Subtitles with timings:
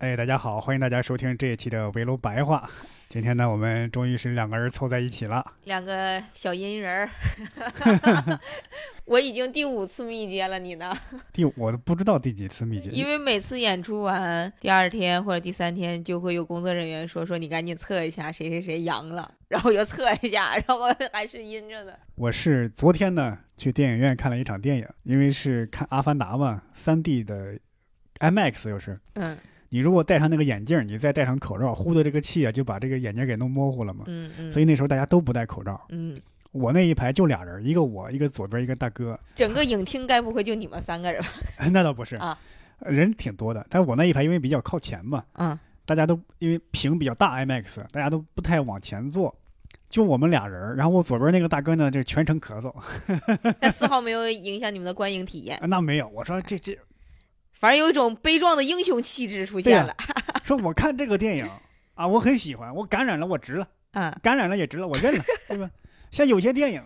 [0.00, 2.66] 哎，大家好，欢迎大家收听这一期的围炉白话。
[3.10, 5.44] 今天呢，我们终于是两个人凑在一起了。
[5.64, 7.10] 两个小阴人儿，
[9.04, 10.90] 我已经第五次密接了，你呢？
[11.34, 22.00] 第我都不知道第几次密接，因为每次演出完第二天或者第三天，就会有工作人员说说你赶紧测一下谁谁谁阳了，然后又测一下，然后还是阴着的。
[22.14, 27.58] 我是昨天呢去电影院看了一场电影，因为是看《阿凡达》嘛，三 D 的
[28.20, 28.98] IMAX 又是。
[29.12, 29.36] 嗯
[29.70, 34.04] 你如果戴上那个眼镜，你再戴上口罩，呼的这个气啊，就把这个眼镜给弄模糊了嘛。
[34.08, 35.80] 嗯嗯，所以那时候大家都不戴口罩。
[35.90, 36.20] 嗯，
[36.52, 39.18] 我那一排就俩人，一个我，一个左边一个大哥。
[39.36, 41.28] 整个影厅该不会就你们三个人吧？
[41.72, 42.36] 那倒不是啊，
[42.80, 49.32] 人挺多的，但是我那一排因为比较靠前嘛，嗯，大家都因为屏比较大，IMAX，大家都不太往前坐，
[49.88, 50.74] 就我们俩人。
[50.74, 52.74] 然后我左边那个大哥呢，就全程咳嗽。
[53.62, 55.56] 那丝毫没有影响你们的观影体验。
[55.58, 56.76] 啊那没有，我说这这，
[57.60, 59.94] 反正有一种悲壮的英雄气质出现了。
[60.42, 61.48] 说我看这个电影
[61.94, 65.70] 啊，我很喜欢，我感染了，我值了，嗯，感染了也值了，我认了， 对吧？
[66.10, 66.82] 像有些电影，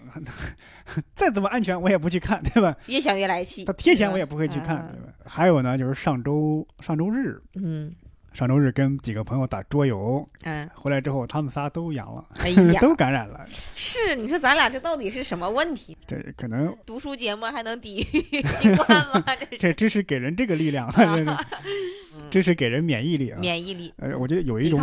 [1.15, 2.77] 再怎么安全我也不去看，对吧？
[2.89, 3.73] 越想越来气他。
[3.75, 5.15] 贴钱我也不会去看，对吧？
[5.25, 7.95] 还有呢，就是上周上周日，嗯
[8.35, 13.47] 上周日跟几个朋友打桌游，嗯，回来之后他们仨都阳了，哎呀， 都感染了。
[13.49, 15.97] 是你说咱俩这到底是什么问题？
[16.07, 19.25] 对，可能读书节目还能抵御新冠吗？
[19.39, 21.39] 这是这知识给人这个力量，这个
[22.29, 23.39] 知识给人免疫力啊。
[23.41, 24.81] 免疫力、呃，我觉得有一种。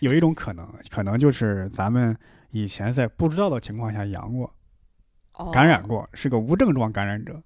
[0.00, 2.14] 有一种可能，可能就是咱们
[2.50, 4.44] 以前在不知道的情况下阳过、
[5.38, 7.42] 哦感染过，是个无症状感染者，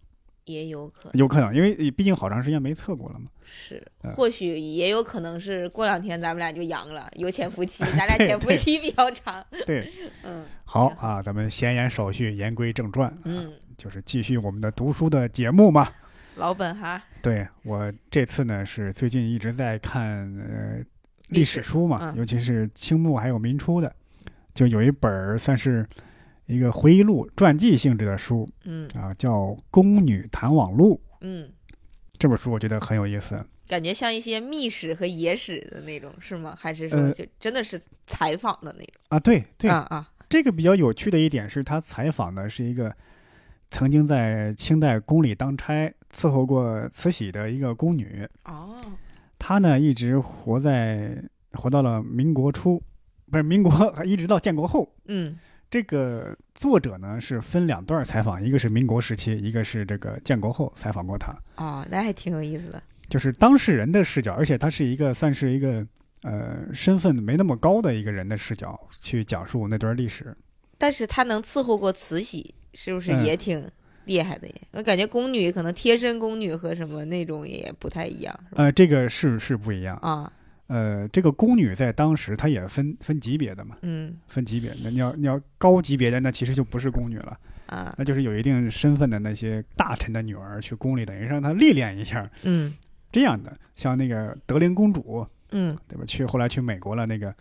[0.46, 3.26] 也有可能有可能，因为毕竟好长时间没测过了嘛。
[3.44, 9.44] 是嗯，或许也有可能是过两天咱们俩就阳了，有潜伏期，咱俩对潜伏期比较长。
[9.66, 9.90] 对，
[10.24, 15.88] 嗯好啊，咱们闲言少叙，言归正传，啊，嗯，就是继续我们的读书的节目嘛。
[16.36, 17.00] 老本行。
[17.22, 20.78] 对我这次呢是最近一直在看呃
[21.28, 23.94] 历历史书嘛，嗯尤其是清末还有民初的，
[24.52, 25.86] 就有一本儿算是
[26.46, 29.32] 一个回忆录、传记性质的书嗯啊，叫
[29.70, 31.00] 《宫女谈网录》。
[31.22, 31.50] 嗯，
[32.18, 33.44] 这本书我觉得很有意思。
[33.66, 36.54] 感觉像一些秘史和野史的那种，是吗？
[36.58, 39.02] 还是说呃就真的是采访的那种？
[39.08, 42.94] 啊，对对，啊啊，这个比较有趣的一点是他采访的是一个
[43.70, 48.82] 曾经在清代宫里当差伺候过慈禧的一个宫女，哦，
[49.38, 51.16] 她呢一直活在
[51.52, 52.82] 活到了民国初，
[53.30, 53.72] 不是民国，
[54.04, 54.94] 一直到建国后。
[55.06, 55.38] 嗯
[55.74, 62.80] 这个作者呢是分两段采访，一个是民国时期，一个是这个建国后采访过他，哦，那还挺有意思的。
[63.08, 65.84] 就是当事人的视角，而且他是一个算是一个
[66.22, 70.32] 呃身份没那么高的一个人的视角去讲述那段历史。
[70.78, 73.68] 但是他能伺候过慈禧，是不是嗯也挺
[74.04, 74.54] 厉害的耶？
[74.70, 79.96] 我感觉宫女可能贴身宫女和什么那种也不太一样，呃，这个是是不一样。
[79.96, 80.32] 啊，
[80.66, 84.70] 呃，这个宫女在当时她也分分级别的嘛，嗯分级别。
[84.82, 92.72] 那你要你要高级别的，那其实就不是宫女了，啊，那就是有一定身份的那些大臣的女儿去宫里，等于让她历练一下嗯
[93.12, 93.56] 这样的。
[93.76, 96.04] 像那个德龄公主，嗯对吧？
[96.06, 97.34] 去后来去美国了，那个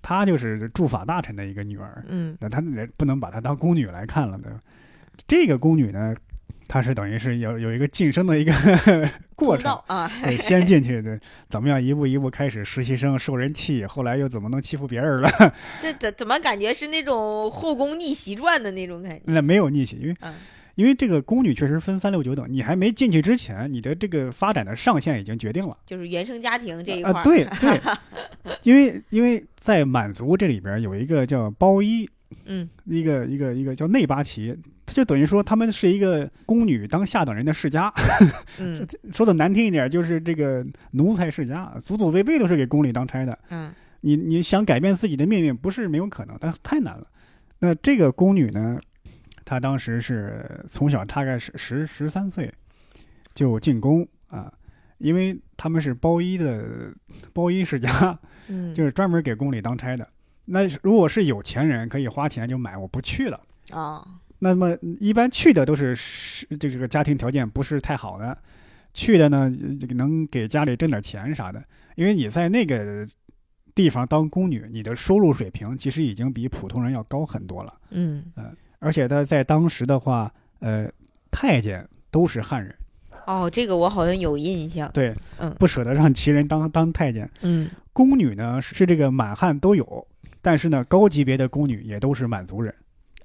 [0.00, 4.60] 她就是驻法大臣的一个女儿，嗯那她人不能把她当宫女来看了，对吧？
[5.26, 6.14] 这个宫女呢，
[6.66, 8.52] 她是等于是有有一个晋升的一个
[9.36, 9.72] 过程。
[9.86, 15.30] 啊，对，先进去的怎么样，一步一步开始实习生受人气，后来又怎么能欺负别人了？
[15.80, 19.22] 这怎怎么感觉是那种后宫逆袭传的那种感觉？
[19.26, 20.32] 那没有逆袭，因为嗯
[20.76, 25.78] 因为这个宫女确实分三六九等，你还没进去之前，你的这个发展的上限已经决定了。
[25.86, 27.80] 就是原生家庭这一块对 对，
[28.64, 32.08] 因为因为在满族这里边有一个叫包衣，
[32.46, 34.52] 嗯一个一个一个叫内八旗，
[34.86, 37.92] 它就等于说他们是一个宫女当下等人的世家，
[38.58, 43.38] 嗯 说的难听一点就是这个奴才世家，祖祖辈辈都是给宫里当差的。
[43.50, 43.72] 嗯
[44.06, 47.06] 你你想改变自己的命运，不是没有可能，但太难了。
[47.60, 48.78] 那这个宫女呢，
[49.46, 52.52] 她当时是从小大概是十十三岁
[53.34, 54.52] 就进宫啊，
[54.98, 56.92] 因为他们是包衣的
[57.32, 60.06] 包衣世家，嗯，就是专门给宫里当差的。
[60.44, 63.40] 那如果是有钱人，可以花钱就买，我不去了。
[63.70, 64.06] 啊，
[64.44, 68.36] 那么一般去的都是是这个家庭条件不是太好的，
[68.92, 69.50] 去的呢
[69.80, 71.64] 这个能给家里挣点钱啥的，
[71.96, 73.06] 因为你在那个
[73.74, 77.72] 地方当宫女，你的收入水平其实已经比普通人要高很多了。
[77.90, 80.30] 嗯嗯，而且他在当时的话，
[80.60, 80.88] 呃，
[81.30, 82.72] 太监都是汉人，
[83.26, 84.90] 哦，这个我好像有印象。
[84.92, 87.28] 对，嗯不舍得让旗人当当太监。
[87.40, 90.06] 嗯，宫女呢是这个满汉都有，
[90.42, 92.72] 但是呢，高级别的宫女也都是满族人，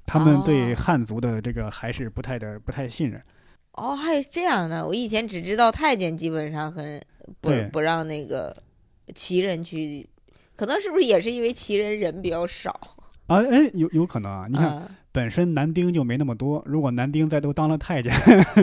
[0.10, 3.22] 他们对哦汉族的这个还是不太的不太信任。
[3.74, 7.00] 哦，还有这样的，我以前只知道太监基本上很
[7.40, 8.56] 不不让那个
[9.14, 10.10] 旗人去，
[10.56, 12.72] 可能是不是也是因为旗人人比较少？
[13.28, 14.48] 啊，哎，有有可能啊！
[14.50, 18.12] 你看，嗯，本身男丁就没那么多，如果男丁再都当了太监，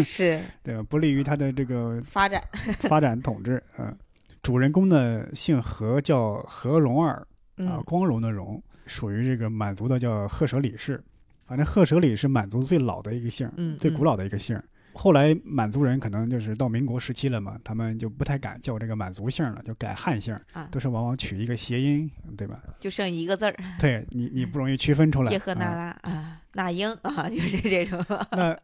[0.02, 0.82] 是 对吧？
[0.82, 2.42] 不利于他的这个发展。
[2.80, 3.62] 发展统治。
[3.78, 3.96] 嗯、
[4.42, 7.26] 主人公呢姓何，叫何荣儿
[7.58, 11.02] 啊，嗯光荣的荣，属于这个满族的叫赫舍里氏。
[11.46, 14.64] 反正赫舍里是满族最老的一个姓，嗯最古老的一个姓儿。
[14.98, 22.62] 后来满族人可能就是到民国时期了嘛，他们就不太敢叫这个满族姓了，就改汉姓，啊都是往往取一个谐音，对吧？
[22.80, 25.30] 就剩一个字儿，对你，你不容易区分出来。
[25.32, 28.02] 叶赫那啊拉啊，那英啊，就是这种，
[28.32, 28.56] 那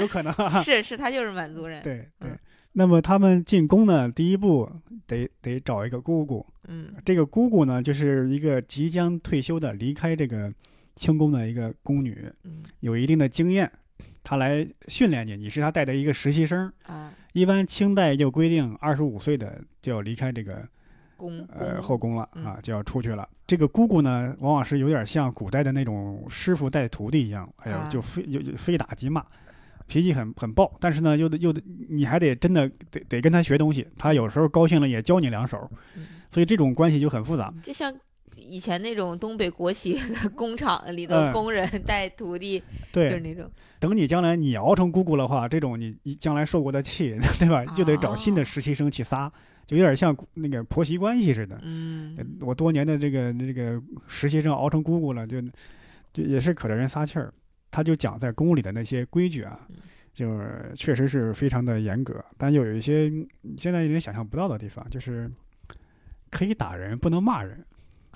[0.00, 0.62] 有可能啊。
[0.62, 1.82] 是是，他就是满族人。
[1.82, 2.38] 对对嗯。
[2.76, 4.70] 那么他们进宫呢，第一步
[5.06, 6.44] 得得找一个姑姑。
[6.68, 10.52] 嗯这个姑姑呢，就是一个即将退休的离开这个
[10.96, 13.70] 清宫的一个宫女，嗯有一定的经验，
[14.22, 15.36] 她来训练你。
[15.36, 16.72] 你是她带的一个实习生。
[16.86, 20.66] 啊，一般清代就规定，二十五岁的就要离开这个
[21.16, 23.28] 宫呃后宫了嗯啊，就要出去了。
[23.46, 29.24] 这个姑姑呢，往往是有点像古代的那种师傅带徒弟一样，哎呦，啊就非就就非打即骂，
[29.86, 30.72] 脾气很很暴。
[30.80, 37.52] 但是呢，又得又得你还得真的得得跟他学东西，他有时候高兴了也教你两手，嗯所以这种关系就很复杂。
[37.62, 37.94] 就像
[38.36, 42.62] 以前那种东北国企的 工厂里头嗯工人带徒弟，
[42.92, 47.64] 对就是，那种等你将来你熬成姑姑的话，这种你你将来受过的气， 对吧？
[47.76, 49.30] 就得找新的实习生去撒，
[49.66, 51.58] 就有点像那个婆媳关系似的。
[51.62, 55.40] 嗯我多年的这个这个实习生熬成姑姑了，就
[56.12, 57.32] 就也是可着人撒气儿。
[57.70, 59.76] 他就讲在宫里的那些规矩啊嗯，
[60.14, 63.08] 就是确实是非常的严格，但又有一些
[63.42, 65.30] 嗯现在有点想象不到的地方，就是
[66.30, 67.64] 可以打人，不能骂人。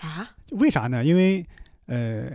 [0.01, 1.05] 啊，为啥呢？
[1.05, 1.45] 因为
[1.87, 2.31] 呃，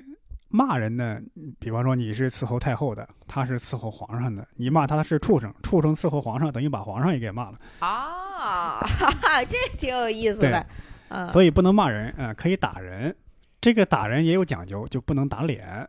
[0.50, 1.20] 骂人呢，
[1.60, 7.60] 比方说你是伺候太后的，他是伺候皇上的，你骂他是畜生，畜生伺候皇上，等于把皇上也给骂了。
[7.80, 8.80] 啊，
[9.48, 10.66] 这挺有意思的，
[11.10, 13.16] 嗯，所以不能骂人嗯、呃可以打人。
[13.62, 15.88] 这个打人也有讲究，就不能打脸，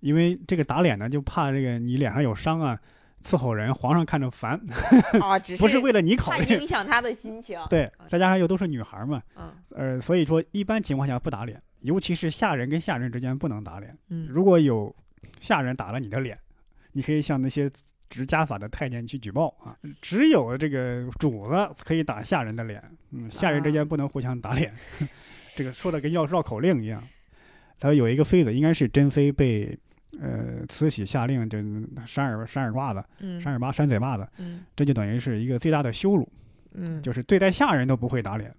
[0.00, 2.78] 因为这个打脸呢，就怕这个你脸上有伤啊，
[3.22, 4.60] 伺候人，皇上看着烦，
[5.20, 6.54] 啊，只不是为了你考怕虑。
[6.54, 13.92] 影响他的心情，对，再加上又都是女孩嘛，嗯呃，所以说一般情况下不打脸，尤其是下人跟下人之间不能打脸。
[14.08, 14.94] 嗯，如果有
[15.40, 16.38] 下人打了你的脸，
[16.92, 17.70] 你可以向那些
[18.08, 19.76] 执家法的太监去举报啊。
[20.00, 24.72] 只有这个主子可以打下人的脸，嗯，下人之间不能互相打脸。
[25.56, 27.02] 这个说的跟要绕口令一样。
[27.80, 29.78] 他有一个妃子，应该是珍妃被
[30.20, 31.58] 呃慈禧下令，就
[32.06, 36.28] 扇耳扇耳刮子、嗯扇耳巴、扇嘴巴子，嗯这就等于是一个最大的羞辱，
[36.72, 38.54] 嗯，就是对待下人都不会打脸，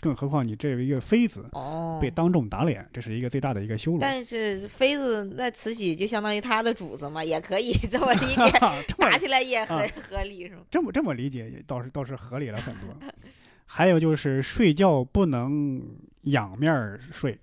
[0.00, 3.98] 更何况你这一个妃子哦，被当众打脸，这是一个最大的一个羞辱。
[4.00, 8.58] 但是妃子那慈禧就相当于她的主子嘛，也可以这么理解
[8.98, 10.62] 打起来也很啊合理是吗？
[10.70, 12.96] 这么这么理解也倒是倒是合理了很多。
[13.66, 15.82] 还有就是睡觉不能
[16.22, 17.38] 仰面睡，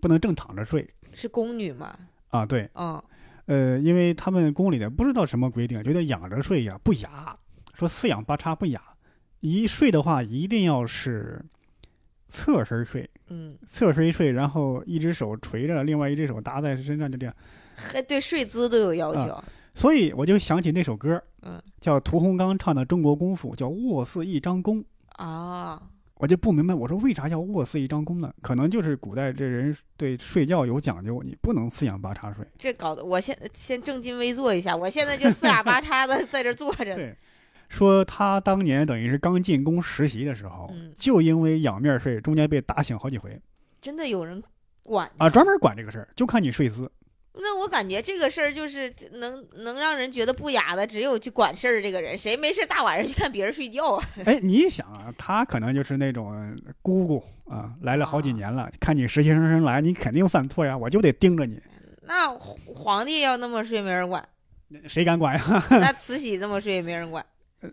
[0.00, 1.98] 不能正躺着睡是宫女嘛？
[2.30, 2.46] 啊。
[2.46, 3.02] 对，嗯，
[3.46, 7.36] 呃，因为他们宫里的不知道什么规定，觉得仰着睡呀不雅，
[7.74, 8.82] 说四仰八叉不雅。
[9.40, 11.42] 一睡的话一定要是
[12.28, 17.34] 侧身睡，嗯，侧身睡，然后一只手垂着，另外一只手搭在身上，就这样。
[17.74, 19.42] 还对睡姿都有要求。
[19.74, 24.84] 所以我就想起那首歌，嗯，叫屠洪刚唱的《中国功夫》，叫卧似一张弓。
[25.12, 25.80] 啊，
[26.20, 28.30] 我就不明白，我说为啥要卧似一张弓呢？
[28.42, 32.44] 可能就是古代这人对睡觉有讲究，你不能四仰八叉睡。
[32.58, 36.94] 这搞得我现先正襟危坐一下，我现在就四仰八叉的 在这坐着呢。
[36.96, 37.16] 对，
[37.70, 43.40] 说他当年等于是刚进宫实习的时候，嗯就因为仰面睡，中间被打醒好几回
[43.80, 44.42] 真的有人
[44.82, 46.90] 管啊，专门管这个事儿，就看你睡姿。
[47.34, 52.18] 那我感觉这个事儿就是能能让人觉得不雅的，只有去管事儿这个人。
[52.18, 54.04] 谁没事大晚上去看别人睡觉啊？
[54.26, 61.60] 哎，你想啊，他可能就是那种姑姑啊，来了好几年了，看你实习生生来，你肯定犯错呀，我就得盯着你，
[62.02, 62.28] 那
[62.74, 64.28] 皇帝要那么睡没人管，
[64.88, 65.64] 谁敢管呀？
[65.70, 67.24] 那慈禧这么睡也没人管。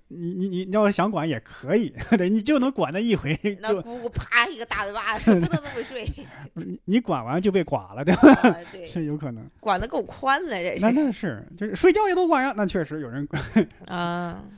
[0.08, 6.10] 你你你你要是想管也可以，对，你就能管那一回，那就姑姑啪一个大嘴巴子，不能这么睡。
[6.54, 8.32] 你你管完就被剐了，对吧？
[8.50, 9.50] 啊、 对，是有可能。
[9.60, 12.54] 管的够宽的，这那是那是，就是睡觉也都管呀。
[12.56, 13.28] 那确实有人，
[13.88, 14.44] 啊。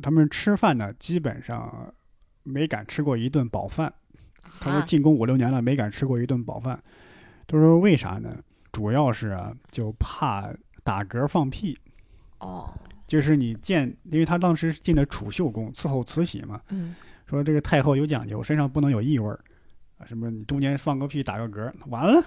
[0.00, 1.92] 他们吃饭呢，基本上
[2.44, 3.92] 没敢吃过一顿饱饭，
[4.60, 6.80] 他说啊进宫五六年了，没敢吃过一顿饱饭。
[7.48, 8.36] 他说为啥呢？
[8.70, 10.48] 主要是啊，就怕
[10.84, 11.76] 打嗝放屁。
[12.38, 12.72] 哦，
[13.10, 16.94] 就是你见，因为他当时进的储秀宫伺候慈禧嘛，嗯
[17.26, 19.40] 说这个太后有讲究，身上不能有异味儿，
[19.98, 22.24] 啊，什么你中间放个屁打个嗝，完了。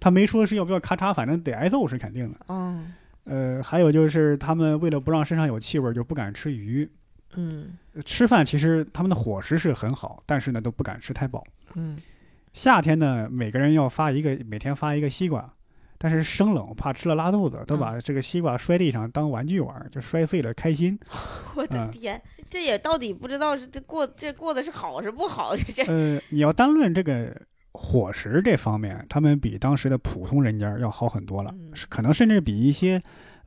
[0.00, 2.38] 他没说是要不要咔嚓，反正得挨揍是肯定的。
[2.48, 6.90] 嗯呃，还有就是他们为了不让身上有气味，就不敢吃鱼。
[7.34, 11.44] 嗯吃饭其实他们的伙食是很好，但是呢都不敢吃太饱。
[11.74, 11.98] 嗯
[12.54, 15.52] 夏天呢，每个人要发一个，每天发一个西瓜，
[15.98, 20.98] 但是生冷怕吃了拉肚子，都把这个西瓜摔地上当玩具玩儿，就摔碎了开心。
[21.56, 21.90] 我的嗯。
[21.90, 25.56] 天，这这也到底不知道是这过这过的是好是不好？
[25.56, 25.84] 这这。
[25.84, 27.34] 呃，你要单论这个
[27.72, 31.54] 伙食这方面，他们比当时的普通人家要好很多了，
[31.88, 33.00] 可能甚至比一些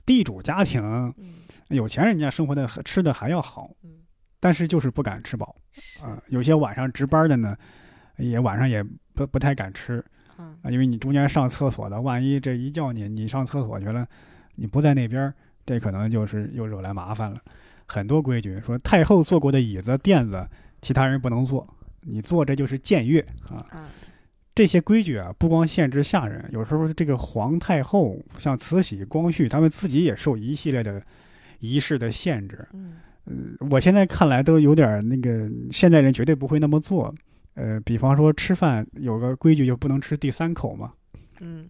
[0.06, 0.82] 地主家庭、
[1.18, 1.36] 嗯。
[1.70, 3.70] 有钱人家生活的吃的还要好。
[3.84, 3.92] 嗯。
[4.40, 5.56] 但是就是不敢吃饱。
[5.74, 6.04] 是。
[6.04, 7.56] 啊、有些晚上值班的呢，
[8.18, 10.04] 也晚上也不不太敢吃
[10.40, 14.08] 嗯啊，因为你中间上厕所的，万一这一叫你，你上厕所去了，
[14.56, 15.34] 你不在那边儿，
[15.66, 17.40] 这可能就是又惹来麻烦了。
[17.86, 20.48] 很多规矩说太后坐过的椅子、垫子，
[20.82, 21.68] 其他人不能坐，
[22.02, 23.20] 你坐这就是僭越
[23.50, 23.66] 啊。
[23.74, 23.86] 嗯
[24.56, 31.02] 这些规矩啊，不光限制下人，有时候这个皇太后、像慈禧、光绪，他们自己也受一系列的
[31.60, 32.68] 仪式的限制。
[32.74, 37.14] 嗯呃，我现在看来都有点儿那个，现代人绝对不会那么做。
[37.56, 40.94] 呃，比方说吃饭有个规矩，就不能吃第三口嘛，
[41.40, 41.70] 嗯，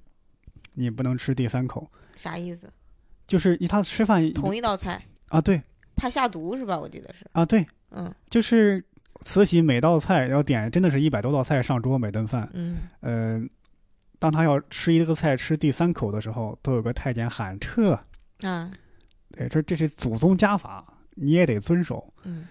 [0.73, 2.71] 你不能吃第三口，啥意思？
[3.25, 5.61] 就是一他吃饭同一道菜啊，对
[5.95, 6.79] 怕下毒是吧？
[6.79, 8.83] 我记得是啊，对，嗯就是
[9.21, 13.41] 慈禧每道菜要点，真的是一百多道菜上桌每顿饭，嗯呃，
[14.17, 17.99] 当他要吃一个菜吃第三口的时候，都有个太监喊撤，
[18.41, 18.71] 啊
[19.31, 22.13] 对，这这是祖宗家法，你也得遵守。
[22.23, 22.47] 嗯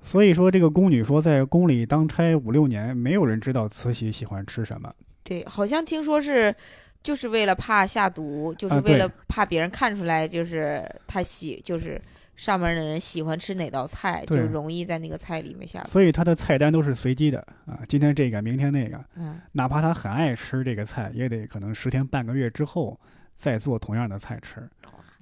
[0.00, 4.92] 所以说，这个宫女说在宫里当差五六年，没有人知道慈禧喜欢吃什么。
[5.22, 6.54] 对，好像听说是。
[7.02, 12.02] 就是为了怕下毒，就是啊为了怕别人看出来，就是她喜，就是
[12.34, 15.88] 上面的人喜欢吃哪道菜，就容易在那个菜里面下毒。
[15.88, 19.04] 所以她的菜单都是随机的啊，今天这个，明天那个。
[19.14, 22.98] 嗯哪怕她很爱吃这个菜，也得可能十天半个月之后
[23.36, 24.68] 再做同样的菜吃。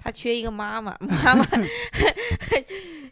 [0.05, 1.47] 他缺一个妈妈， 妈妈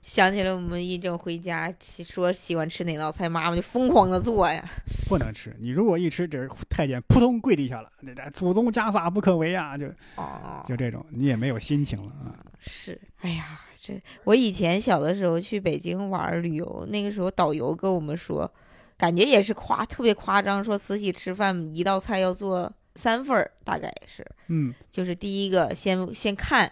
[0.03, 4.63] 想起了我们一整回家说喜欢吃哪道菜，妈妈就疯狂的做呀。
[5.09, 9.77] 不能吃，你如果一吃，这太监扑通跪地下了，这这祖宗家法不可违啊！
[9.79, 12.37] 就哦，就这种，你也没有心情了啊。
[12.61, 18.53] 是，哎呀，这我以前小的时候去北京玩旅游，那个时候导游跟我们说，
[18.99, 26.71] 感觉也是夸特别夸张，说慈禧吃饭一道菜要做三份儿，大概是，嗯，就是第一个先先看，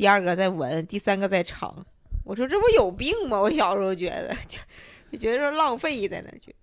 [0.00, 1.84] 第二个在闻，第三个在尝。
[2.24, 3.36] 我说这不有病吗？
[3.38, 4.58] 我小时候觉得就
[5.12, 6.56] 就觉得说浪费在那儿去。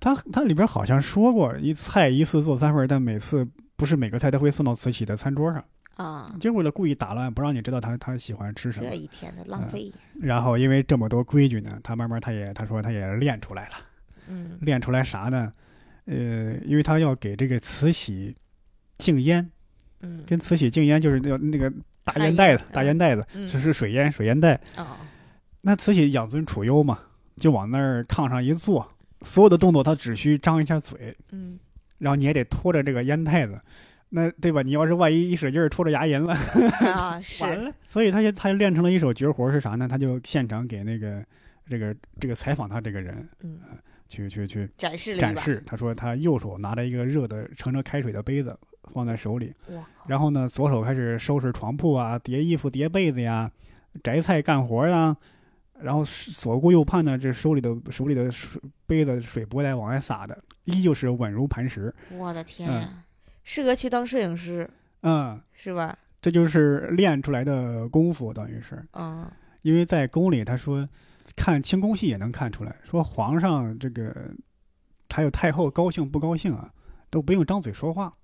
[0.00, 8.96] 它它里边好像说过，一菜一次做三份，但每次不是每个菜都会送到慈禧的餐桌上，啊，就为了故意打乱，不让你知道他他喜欢吃什么这。
[8.96, 9.92] 一天的浪费。
[10.20, 13.74] 然后因为这么多规矩呢，他慢慢他也他说他也练出来了，
[14.26, 15.52] 嗯练出来啥呢？
[16.06, 18.34] 呃，因为他要给这个慈禧
[18.98, 19.48] 敬烟，
[20.00, 21.72] 嗯，跟慈禧敬烟就是那那个
[22.04, 24.60] 大烟袋子，大烟袋子，嗯这是水烟，水烟袋。
[24.76, 24.86] 哦，
[25.62, 26.98] 那慈禧养尊处优嘛，
[27.36, 28.86] 就往那儿炕上一坐，
[29.22, 31.58] 所有的动作他只需张一下嘴，嗯
[31.98, 33.60] 然后你也得拖着这个烟袋子，
[34.08, 34.62] 那对吧？
[34.62, 36.34] 你要是万一一使劲儿戳着牙龈了，
[36.90, 37.72] 啊完 是，了。
[37.88, 39.86] 所以他就他就练成了一手绝活是啥呢？
[39.86, 41.22] 他就现场给那个
[41.68, 43.60] 这个这个采访他这个人嗯，
[44.08, 45.16] 去去去展示。
[45.18, 45.62] 展示。
[45.66, 48.58] 他说他右手拿着一个热的盛着开水的杯子
[48.92, 49.54] 放在手里，
[50.06, 53.50] 然后呢左手开始收拾床铺啊、叠衣服、叠被子呀、
[54.02, 55.16] 摘菜干活呀。
[55.82, 61.94] 然后是左顾右盼呢，这手里的手里的水杯子水不带往外洒的，依旧是稳如磐石。
[62.10, 63.04] 我的天嗯呀，
[63.44, 64.68] 适合去当摄影师
[65.00, 65.96] 嗯，是吧？
[66.20, 68.84] 这就是练出来的功夫，等于是。
[68.92, 69.26] 嗯
[69.62, 70.86] 因为在宫里，他说
[71.34, 74.30] 看清宫戏也能看出来，说皇上这个
[75.08, 76.70] 还有太后高兴不高兴啊，
[77.08, 78.14] 都不用张嘴说话，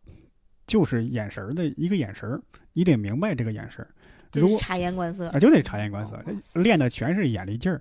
[0.66, 2.40] 就是眼神儿的一个眼神儿，
[2.72, 3.88] 你得明白这个眼神儿。
[4.32, 5.38] 如果察言观色啊，。
[5.38, 6.22] 就得察言观色
[6.54, 7.80] 练的全是眼力劲儿。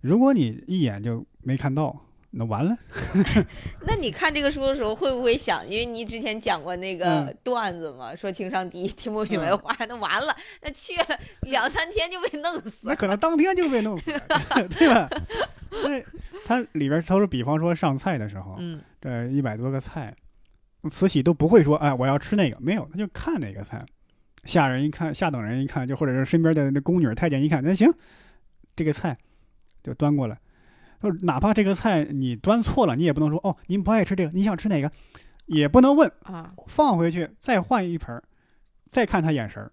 [0.00, 1.94] 如果你一眼就没看到，
[2.30, 2.76] 那完了。
[3.86, 12.94] 那你看这个书的时候，会不会想，因为你之前讲过那个嗯段子嘛，说情商低，听不明白嗯话，那完了，那去了 两三天就被弄死那。
[12.94, 15.08] 可能当天就被弄死了， 对吧？
[15.70, 16.00] 那
[16.46, 20.14] 它里边儿他说，比方说上菜的时候，嗯这一百多个菜，
[20.88, 23.84] 慈禧都不会说，哎，我要吃那个，没有，他就看哪个菜。
[24.44, 27.92] 下人一看，下等人一看，就或者是身边的那宫女、太监一看，那行，
[28.74, 29.16] 这个菜
[29.82, 30.38] 就端过来。
[31.00, 34.90] 呃哪怕这个菜你端错了，你也不能说哦，您不爱吃这个，你想吃哪个，
[35.46, 38.22] 也不能问，啊，放回去再换一盆儿，
[38.84, 39.72] 再看他眼神儿。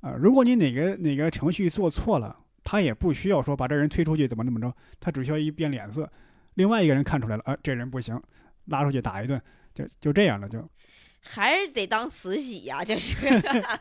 [0.00, 6.10] 啊，如果你哪个哪个程序做错了，他也不需要说把这人推出去怎么怎么着，他只需要一变脸色，
[6.54, 8.20] 另外一个人看出来了，啊，这人不行，
[8.66, 9.40] 拉出去打一顿，
[9.74, 10.68] 就就这样了，就
[11.20, 13.16] 还是得当慈禧呀，这是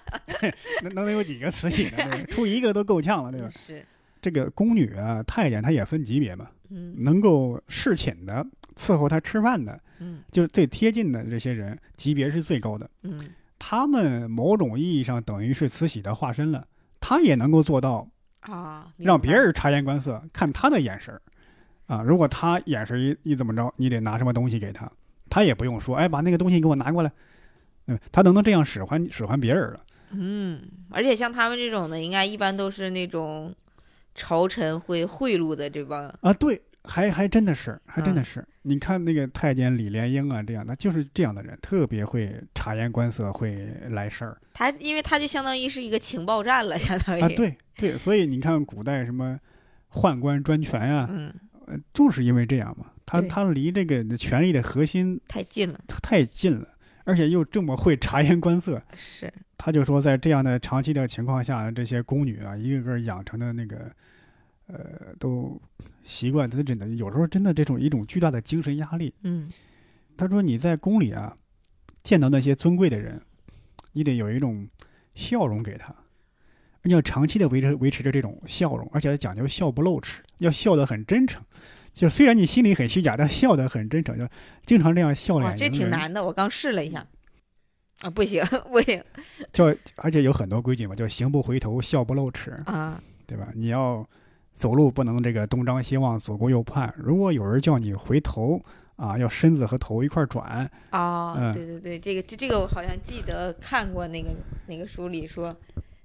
[0.83, 2.25] 能能有几个慈禧呢？
[2.25, 3.49] 出一个都够呛了，对吧？
[3.57, 3.85] 是，
[4.21, 8.45] 这个宫女啊，太监她也分级别嘛，嗯能够侍寝的、
[8.75, 12.89] 伺候她吃饭的，嗯就是最贴近的这些人，级别是最高的。
[13.03, 13.29] 嗯
[13.63, 16.67] 他们某种意义上等于是慈禧的化身了，
[16.99, 18.07] 他也能够做到
[18.39, 21.21] 啊，让别人察言观色，看他的眼神儿
[21.85, 22.01] 啊。
[22.01, 24.91] 如果他眼神一一怎么着，你得拿什么东西给他，
[25.31, 27.11] 他也不用说，哎，把那个东西给我拿过来，
[27.87, 29.79] 嗯，他都能这样使唤使唤别人了。
[30.11, 33.55] 嗯，而且像他们这种的，应该一般都是那种
[34.13, 38.45] 朝臣会贿赂的这帮，啊，对，还还真的是，还真的嗯是。
[38.63, 47.29] 你看那个太监李莲英啊，这样的就是这样的人，特别会察言观色，会来事儿他因为他就相当于是一个情报站了，相当于啊。
[47.29, 49.39] 对对，所以你看古代什么
[49.93, 51.33] 宦官专权啊，嗯，
[51.67, 52.87] 呃，就是因为这样嘛。
[53.11, 56.67] 他他离这个权力的核心太近了，太近了，
[57.03, 58.81] 而且又这么会察言观色。
[58.95, 63.91] 是，他就说，在这样的长期的情况下，这些宫女啊，一个个养成的那个，
[64.67, 65.61] 呃，都
[66.05, 69.13] 习惯，他真的有时候真的这种一种巨大的精神压力。
[69.23, 69.51] 嗯
[70.17, 71.35] 他说你在宫里啊，
[72.03, 73.19] 见到那些尊贵的人，
[73.91, 74.67] 你得有一种
[75.15, 75.93] 笑容给他，
[76.83, 81.43] 你要长期的维持维持着这种笑容，而且要讲究笑不露齿，要笑得很真诚。
[81.93, 84.27] 就虽然你心里很虚假，但笑得很真诚，就
[84.65, 85.69] 经常这样笑脸哇，这。
[85.69, 87.05] 挺难的，我刚试了一下，
[88.01, 89.03] 啊，不行不行
[89.53, 89.65] 叫
[89.97, 93.47] 而且有很多规矩嘛，叫行不回头，笑不露齿，啊，对吧？
[93.53, 94.07] 你要
[94.53, 96.93] 走路不能这个东张西望，左顾右盼。
[96.97, 98.61] 如果有人叫你回头
[98.95, 104.29] 啊，要身子和头一块儿转，哦，嗯对对对，这个这这个我好像记得看过那个
[104.67, 105.55] 那个书里说，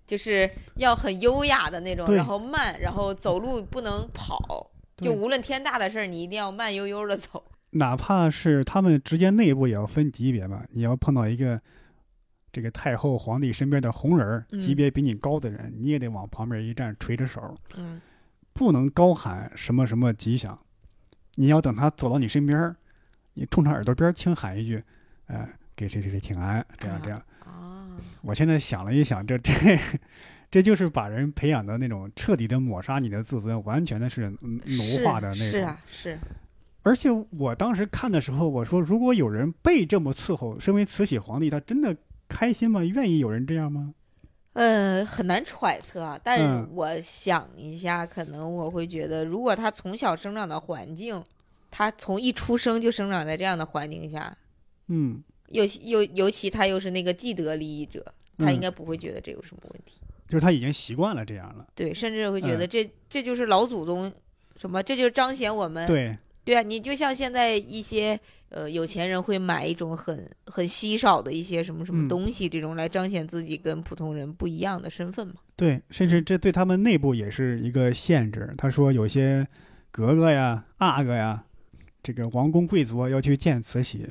[0.07, 4.71] 就是要很优雅的那种，然后慢，然后走路不能跑，
[5.05, 7.45] 就无论天大的事儿，你一定要慢悠悠的走。
[7.73, 10.65] 哪怕是他们之间内部也要分级别嘛。
[10.71, 11.61] 你要碰到一个
[12.51, 18.01] 这个太后、皇帝身边的红人儿，嗯级别比你高的人，你也得往旁边一站，垂着手，嗯
[18.55, 20.59] 不能高喊什么什么吉祥。
[21.35, 22.77] 你要等他走到你身边儿，
[23.35, 24.83] 你冲他耳朵边儿轻喊一句
[25.29, 27.23] ：“呃，给谁谁谁请安。”这样这样。
[27.45, 27.87] 啊，
[28.23, 29.53] 我现在想了一想，这这
[30.57, 35.45] 这就是把人培养的那种彻底的抹杀你的自尊，完全的是嗯奴化的那种。
[35.45, 36.19] 是是啊是，
[36.83, 41.95] 而且我当时看的时候，我说，如果有人被这么伺候，身为慈禧皇帝，他真的
[42.27, 42.83] 开心吗？
[42.83, 43.93] 愿意有人这样吗？
[44.55, 46.19] 呃，很难揣测啊。
[46.25, 51.23] 但我想一下，可能我会觉得，如果他从小生长的环境，
[51.71, 54.35] 他从一出生就生长在这样的环境下，
[54.87, 58.03] 嗯，尤尤尤其他又是那个既得利益者，
[58.39, 60.01] 他嗯应该不会觉得这有什么问题。
[60.29, 61.67] 就是他已经习惯了这样了。
[61.75, 64.13] 对，甚至会觉得嗯这、这就是老祖宗
[64.57, 75.35] 什么，这就是彰显我们对，对啊，你就像现在一些呃有钱人会买一种很很稀少的一些什么什嗯么东西，这种来彰显自己跟普通人不一样的身份嘛。
[75.57, 78.55] 对，甚至这对他们内部也是一个限制。
[78.59, 79.47] 他说，有些
[79.91, 81.45] 格格呀、阿哥呀，
[82.03, 84.07] 这个王公贵族啊要去见慈禧，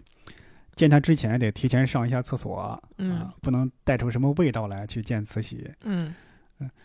[0.76, 5.70] 见他之前得提前上一下厕所，嗯啊，不能带出什么味道来去见慈禧。
[5.84, 6.14] 嗯，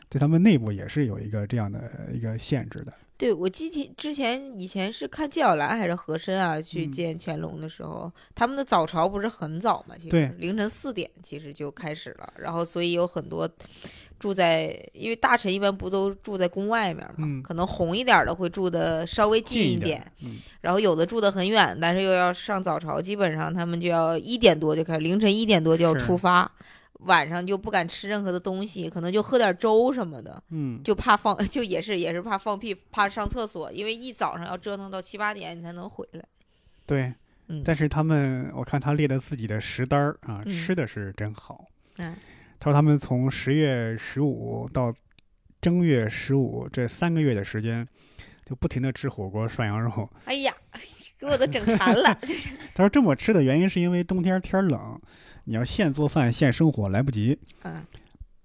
[0.09, 2.93] 对他们内部也是有一个这样的一个限制的。
[3.21, 6.91] 对我记起之前以前是看纪晓岚还是和珅啊去嗯。
[6.91, 9.95] 见乾隆的时候，他们的早朝不是很早嘛？
[9.95, 10.35] 其实对。
[10.39, 13.47] 凌晨四点其实就开始了，然后所以有很多
[14.19, 17.43] 住在，因为大臣一般不都住在宫外面嘛，嗯。
[17.43, 26.51] 可能红一点的会住的稍微近一一点，，嗯，然后有的住的很远，但是又要上早朝，基本上他们就要一点多就开始，凌晨一点多就要出发，
[27.01, 36.25] 晚上就不敢吃任何的东西，可能就喝点粥什么的，嗯，就怕放， 就也是也是怕放屁，怕上厕所，因为一早上要折腾到七八点你才能回来。
[36.87, 37.13] 对。
[37.53, 41.67] 嗯，但是他们，我看他列的自己的食单儿啊，嗯吃的是真好。
[41.97, 42.15] 嗯
[42.61, 44.95] 他说他们从十月十五到
[45.61, 47.85] 正月十五这三个月的时间，
[48.45, 50.09] 就不停的吃火锅、涮羊肉。
[50.27, 50.55] 哎呀，
[51.19, 55.01] 给我都整馋了， 就是他说这么吃的原因是因为冬天天儿冷，
[55.51, 57.37] 你要现做饭现生火来不及。
[57.65, 57.85] 嗯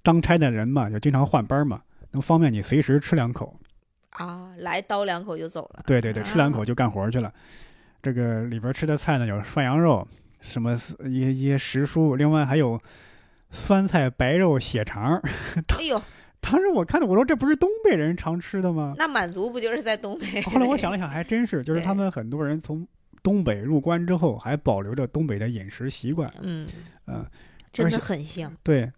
[0.01, 3.59] 当差的人嘛，就经常换班嘛，能方便你随时吃两口。
[4.11, 5.83] 啊，来叨两口就走了。
[5.85, 7.31] 对对对，吃两口啊就干活去了。
[8.01, 10.07] 这个里边吃的菜呢，有涮羊肉，
[10.41, 10.73] 什么
[11.05, 12.79] 一些一些时蔬，另外还有
[13.51, 15.21] 酸菜白肉血肠，
[15.77, 16.01] 哎呦，
[16.39, 18.93] 当时我看到我说这不是东北人常吃的吗？
[18.97, 20.41] 那满族不就是在东北？
[20.43, 22.87] 后来我想了想，还真是，就是他们很多人从
[23.25, 26.31] 东北入关之后，还保留着东北的饮食习惯。
[26.43, 26.67] 嗯，
[27.07, 27.25] 嗯，
[27.73, 28.55] 真的很像。
[28.61, 28.91] 对，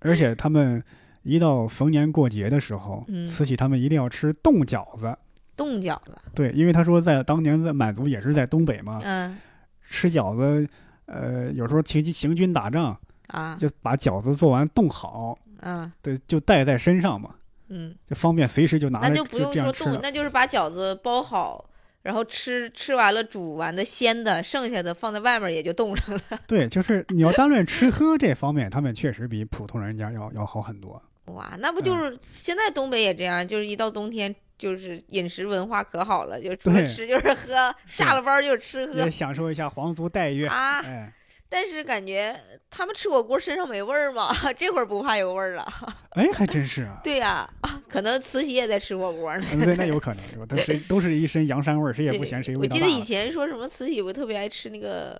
[0.00, 0.82] 而且他们
[1.22, 5.16] 一到逢年过节的时候，嗯慈禧他们一定要吃冻饺子。
[5.56, 9.38] 冻饺子，对，因为他说在当年在满族也是在东北嘛，嗯
[9.84, 10.68] 吃饺子，
[11.06, 17.36] 呃，有时候行行军打仗，啊，就把饺子做完冻好，嗯对，就带在身上嘛，
[17.68, 20.00] 嗯，就方便随时就拿来那就不用说冻。
[20.02, 21.64] 那就是把饺子包好。
[22.04, 26.20] 然后吃吃完了煮完的鲜的，剩下的放在外面也就冻上了。
[26.46, 31.02] 对，就是你要单论吃喝这方面，他们确实比普通人家要要好很多。
[31.28, 33.48] 哇，那不就是现在东北也这样？
[33.48, 40.44] 就是一到冬天，就是饮食文化可好了，就除了吃就是喝，下了班就是吃喝也享受一下皇族待遇。
[40.44, 40.80] 啊。
[40.80, 41.10] 哎，
[41.54, 42.34] 但是感觉
[42.68, 44.28] 他们吃火锅身上没味儿吗？
[44.58, 45.64] 这会儿不怕有味儿了。
[46.16, 47.00] 哎，还真是啊。
[47.04, 49.46] 对呀、啊，可能慈禧也在吃火锅呢。
[49.52, 52.88] 嗯，对，那有可能，有的谁都是一身洋膻味儿，谁也不嫌谁我味道大了。
[52.88, 55.16] 记得以前说什么慈禧不特别爱吃那个，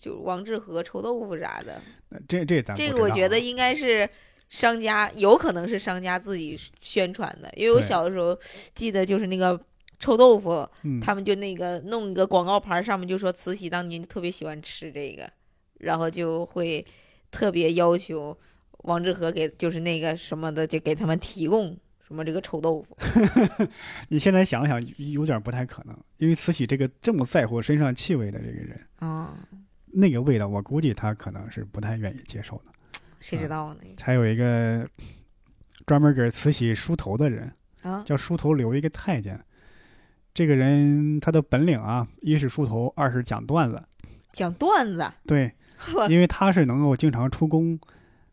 [0.00, 1.78] 就王致和臭豆腐啥的。
[2.26, 4.08] 这这咱这个我觉得应该是
[4.48, 8.34] 商家，有可能是商家自己宣传的，因为我小的时候
[8.74, 9.60] 记得就是那个
[10.00, 15.30] 臭豆腐，嗯，他们就那个弄一个广告牌，上面就说慈禧当年就特别喜欢吃这个，
[15.78, 16.84] 然后就会
[17.30, 18.36] 特别要求
[18.84, 22.96] 王致和给就是那个什么的，就给他们提供什么这个臭豆腐。
[24.08, 29.36] 你现在想想，有点不太可能，因为慈禧这个这么在乎身上气味的这个人，啊、
[29.86, 32.72] 那个味道，我估计他可能是不太愿意接受的。
[33.20, 33.80] 谁知道呢？
[34.00, 34.86] 还有一个
[35.86, 39.42] 专门给慈禧梳头的人，啊，叫梳头留一个太监。
[40.34, 43.82] 这个人他的本领啊，一是梳头，二是讲段子。
[44.32, 45.52] 讲段子，对，我
[46.08, 47.78] 因为他是能够经常出宫，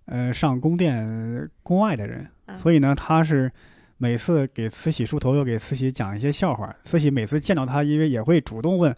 [0.06, 3.52] 呃，上宫殿、宫外的人，嗯所以呢，他是
[3.98, 6.76] 每次给慈禧梳头，又给慈禧讲一些笑话。
[6.82, 8.96] 慈禧每次见到他，因为也会主动问：“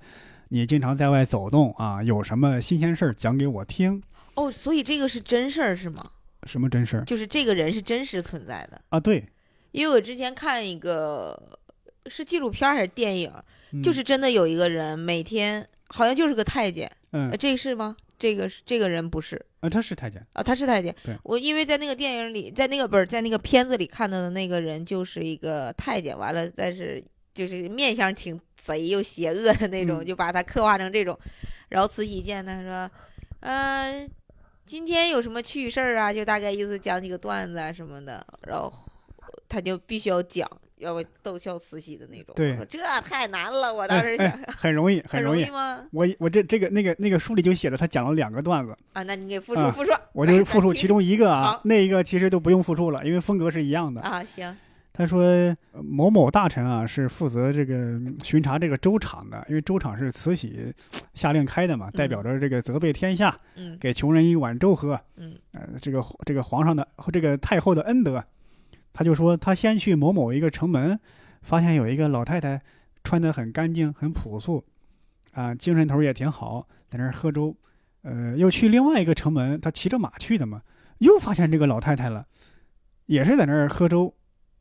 [0.50, 4.02] 你经常在外走动啊，有什么新鲜事儿讲给我听？
[4.36, 6.04] 哦，所以这个是真事儿是吗？
[6.46, 8.82] 什么真事儿就是这个人是真实存在的。
[8.90, 9.24] 啊？”对，
[9.72, 11.60] 因为我之前看一个
[12.08, 13.32] 是纪录片还是电影，
[13.72, 17.96] 嗯就是真的有一个人每天好像就是个太监，嗯呃，这个是吗？
[18.24, 21.14] 这个是这个人不是啊，他是太监，啊，他是太监对。
[21.24, 31.20] 我因为在那个电影里，在那个不是在那个片子里看到的那个人就是一个太监，完了但是就是面相挺贼又邪恶的那种，嗯就把他刻画成这种。
[31.68, 32.90] 然后慈禧见他说，
[33.42, 34.10] 嗯、
[34.66, 36.14] 今天有什么趣事儿啊？
[36.14, 38.72] 就大概意思讲几个段子啊什么的，然后
[39.54, 42.34] 他就必须要讲，要不逗笑慈禧的那种。
[42.36, 45.44] 对这太难了，我当时想，哎哎，很容易，很容易。
[45.44, 45.86] 容吗？
[45.92, 49.92] 我我这这个那个那个书里就写了，他讲了两个段子，啊，那你给复述啊复述。
[50.12, 54.02] 我就复述其中一个啊好，那一个其实都不用复述了，因为风格是一样的。
[54.02, 54.58] 啊，行，
[54.92, 60.74] 他说呃某某大臣啊是负责这个嗯巡查这个州场的，因为州场是慈禧
[61.14, 65.00] 下令开的嘛，代表着这个责备天下，嗯给穷人一碗粥喝。
[65.18, 68.24] 嗯呃，这个这个皇上的这个太后的恩德，
[68.94, 71.00] 他就说他先去某某一个城门，
[71.42, 72.62] 发现有一个老太太
[73.04, 74.64] 穿得很干净、很朴素，
[75.34, 77.56] 啊，精神头也挺好，在那儿喝粥。
[78.04, 80.62] 呃，又去另外一个城门，他骑着马去的嘛，
[81.00, 82.26] 又发现这个老太太了，
[83.06, 84.14] 也是在那儿喝粥。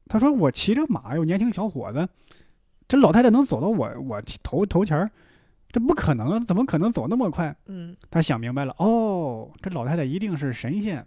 [0.06, 2.08] 他说我骑着马，有年轻小伙子，
[2.86, 5.10] 这老太太能走到我我头头前儿，
[5.70, 7.54] 这不可能啊，怎么可能走那么快？
[7.66, 11.04] 嗯他想明白了，哦，这老太太一定是神仙，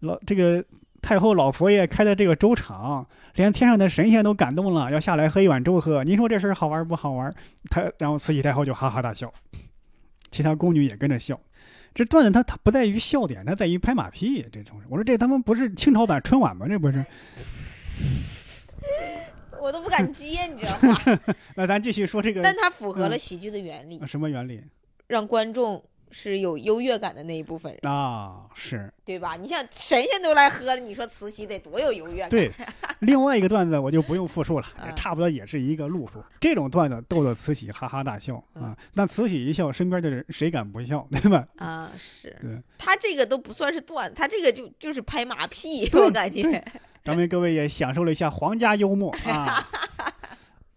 [0.00, 0.64] 老这个
[1.06, 6.02] 太后老佛爷开的这个粥厂，连天上的神仙都感动了，要下来喝一碗粥喝。
[6.02, 7.32] 您说这事儿好玩不好玩？
[7.70, 9.32] 他然后慈禧太后就哈哈大笑，
[10.32, 11.38] 其他宫女也跟着笑。
[11.94, 14.44] 这段子它它不在于笑点，它在于拍马屁。
[14.50, 16.66] 这种我说这他妈不是清朝版春晚吗？
[16.68, 17.06] 这不是？
[19.62, 20.98] 我都不敢接，你知道吗？
[21.54, 24.60] 那咱继续说这个但它符合了嗯喜剧的原理，什么原理
[25.06, 28.42] 让观众是有优越感的那一部分人，啊？
[28.54, 29.36] 是对吧？
[29.36, 32.30] 你像神仙都来喝了，你说慈禧得多有优越感？
[32.30, 32.50] 对，
[33.00, 36.22] 另外一个段子我就不用复述了，啊差不多也是一个路数。
[36.40, 38.76] 这种段子逗得慈禧哈哈大笑嗯啊！
[38.94, 41.46] 那慈禧一笑，身边的人谁敢不笑，对吧？
[41.56, 46.64] 啊，是对，他这个都不算是段，他这个就就是拍马屁，我感觉对。
[47.04, 49.64] 咱们各位也享受了一下皇家幽默 啊！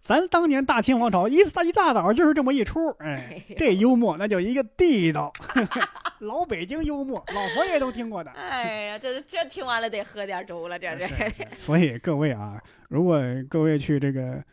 [0.09, 5.31] 咱当年大清王朝一大一大早就是这么一出，哎，这幽默那叫一个地道，
[6.17, 8.31] 老北京幽默，老佛爷都听过的。
[8.31, 11.07] 哎呀，这这听完了得喝点粥了，这是。
[11.09, 14.43] 是是 所以各位啊，如果各位去这个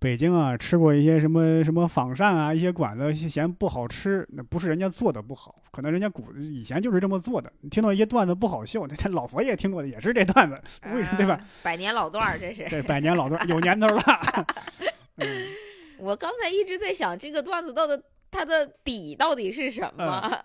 [0.00, 7.52] 北京啊吃过一些什么什么仿膳啊，一些馆子嫌不好吃，那不是人家做的不好，可能人家古以前就是这么做的。
[7.60, 10.60] 你听到一些段子不好笑，那老佛爷听过的也是这段子，
[10.92, 11.38] 为什么对吧？
[11.62, 12.68] 百年老段儿，这是。
[12.68, 14.02] 对，百年老段儿，有年头了。
[15.16, 15.46] 嗯，
[15.98, 20.44] 我刚才一直在想，这个段子到底它的底到底是什么？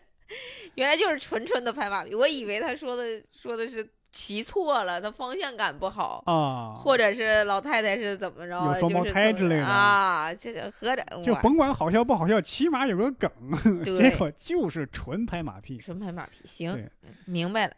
[0.76, 13.30] 原来就是纯纯的拍马屁，我以为他说的说的是骑错了，他方向感不好啊，或者是老太太是怎么着，有双胞胎之类的啊，这个合着就甭管好笑不好笑，起码有个梗，
[13.84, 16.88] 结果就是纯拍马屁，纯拍马屁，行，
[17.26, 17.74] 明白了，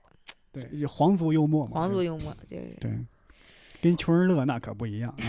[0.53, 2.93] 对，皇族幽默嘛，皇族幽默就是对，
[3.85, 5.25] 跟穷人乐那可不一样啊。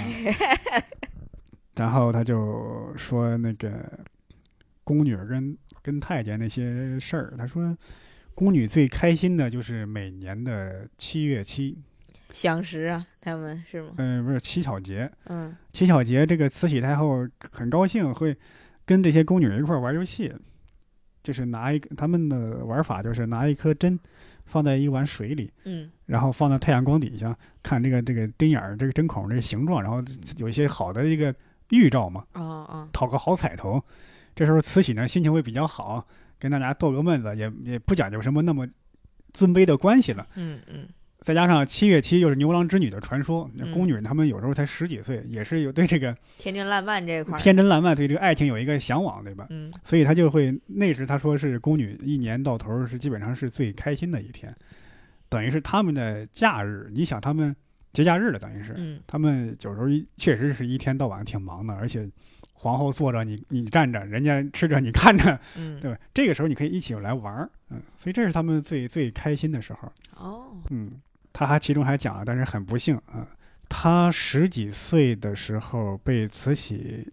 [1.76, 4.00] 然后他就说那个
[4.84, 5.58] 宫女跟。
[5.86, 7.78] 跟太监那些事儿，他说，
[8.34, 11.78] 宫女最开心的就是每年的七月七，
[12.32, 13.92] 享食啊，他们是吗？
[13.98, 15.08] 嗯，不是七巧节。
[15.26, 17.20] 嗯，七巧节，这个慈禧太后
[17.52, 18.36] 很高兴，会
[18.84, 20.34] 跟这些宫女一块玩游戏，
[21.22, 24.00] 就是拿一个他们的玩法就是拿一颗针
[24.46, 30.02] 放在一碗水里，嗯，然后放在太阳光底下看这个这个针眼儿、这个针孔这个形状，然后
[30.38, 31.34] 有一些好的一个
[31.70, 33.84] 预兆嘛，啊啊，讨个好彩头。
[34.36, 36.06] 这时候慈禧呢心情会比较好，
[36.40, 38.68] 跟大家逗个闷子，也也不讲究什么那么
[39.34, 40.28] 尊卑的关系了。
[40.36, 40.88] 嗯嗯。
[41.26, 49.48] 再加上七月七又是牛郎织女的传说，那宫女她们有时候才十几岁，也是有对这个天真烂漫这块天真烂漫对这个爱情有一个向往，对吧？
[49.50, 49.74] 嗯。
[49.84, 54.56] 所以她就会那时她说是宫女一年到头是基本上是最开心的一天，
[55.28, 56.92] 等于是他们的假日。
[56.94, 57.56] 你想他们
[57.92, 62.08] 节假日了，等于是，嗯，他们有时候确实是一天到晚挺忙的，而且。
[62.58, 65.98] 皇后坐着，你你站着，人家吃着，你看着，嗯，对吧？
[66.14, 69.92] 这个时候你可以一起来玩儿，嗯，所以这是他们最最开心的时候。
[70.16, 70.90] 哦，嗯，
[71.38, 73.28] 他还其中还讲了，但是很不幸啊，
[73.68, 77.12] 他十几岁的时候被慈禧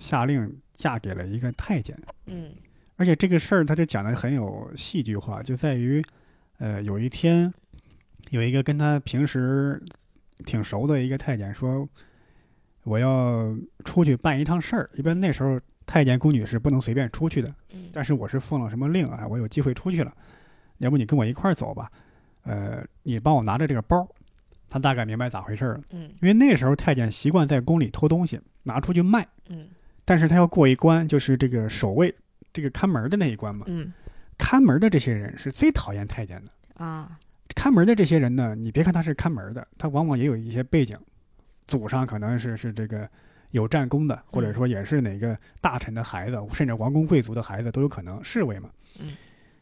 [0.00, 2.52] 下令嫁给了一个太监，嗯，
[2.96, 6.02] 而且这个事儿他就讲的很有戏剧化，就在于，
[6.58, 7.54] 呃，有一天
[8.30, 9.80] 有一个跟他平时
[10.44, 11.88] 挺熟的一个太监说。
[12.82, 17.54] 我要出去办一趟事儿，一般那时候太监宫女是不能随便出去的。
[17.92, 19.28] 但是我是奉了什么令啊？
[19.28, 20.10] 我有机会出去了，
[20.78, 21.92] 要不你跟我一块儿走吧？
[22.44, 24.08] 呃，你帮我拿着这个包。
[24.68, 25.80] 他大概明白咋回事了。
[25.90, 26.02] 嗯。
[26.20, 29.26] 因为那时候太监习惯在宫里偷东西，拿出去卖。
[29.48, 29.68] 嗯。
[30.04, 32.14] 但是他要过一关，就是这个守卫、
[32.52, 33.66] 这个看门的那一关嘛。
[33.68, 33.92] 嗯。
[34.38, 37.18] 看门的这些人是最讨厌太监的啊。
[37.56, 40.96] 看门的这些人呢，你别看他是看门的，他往往也有一些背景。
[41.66, 43.08] 祖上可能是是这个
[43.50, 48.22] 有战功的，或者说也是哪个大臣的孩子，甚至王公贵族的孩子都有可能。
[48.22, 49.16] 侍卫嘛，嗯，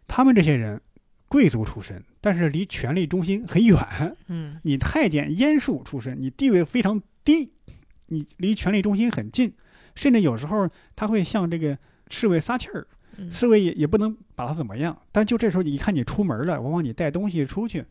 [0.06, 0.80] 他们这些人
[1.28, 3.78] 贵族出身，但是离权力中心很远。
[4.26, 7.52] 嗯，你太监阉术出身，你地位非常低，
[8.06, 9.52] 你离权力中心很近，
[9.94, 12.86] 甚至有时候他会向这个侍卫撒气儿，
[13.30, 14.96] 侍卫也也不能把他怎么样。
[15.12, 17.84] 但就这时候，你一看你出门了，往往你带东西出去。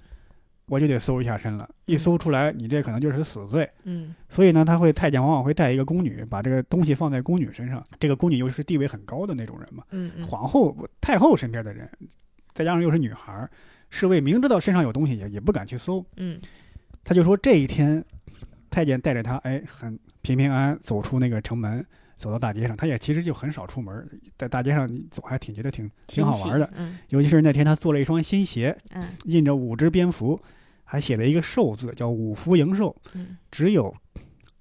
[0.70, 3.70] 我就得搜一下身了，一搜出来，你这可能就是死罪。
[3.86, 7.82] 嗯，所以呢，他会太监往往会带一个宫女，把这个东西放在宫女身上。
[7.98, 9.86] 这个宫女又是地位很高的那种人嘛。
[9.92, 10.28] 嗯嗯。
[10.28, 11.90] 皇后、太后身边的人，
[12.58, 13.48] 再加上又是女孩，
[13.92, 16.04] 侍卫明知道身上有东西也也不敢去搜。
[16.16, 16.42] 嗯。
[17.04, 18.04] 他就说这一天，
[18.72, 21.86] 太监带着他，哎，很平平安安走出那个城门，
[22.18, 22.76] 走到大街上。
[22.76, 26.68] 他也其实就很少出门，在大街上走还挺觉得挺挺好玩的。
[26.76, 26.98] 嗯。
[27.10, 30.42] 尤其是那天他做了一双新鞋，嗯，印着五只蝙蝠。
[30.90, 32.96] 还写了一个寿字，叫五福迎寿。
[33.14, 33.94] 嗯，只有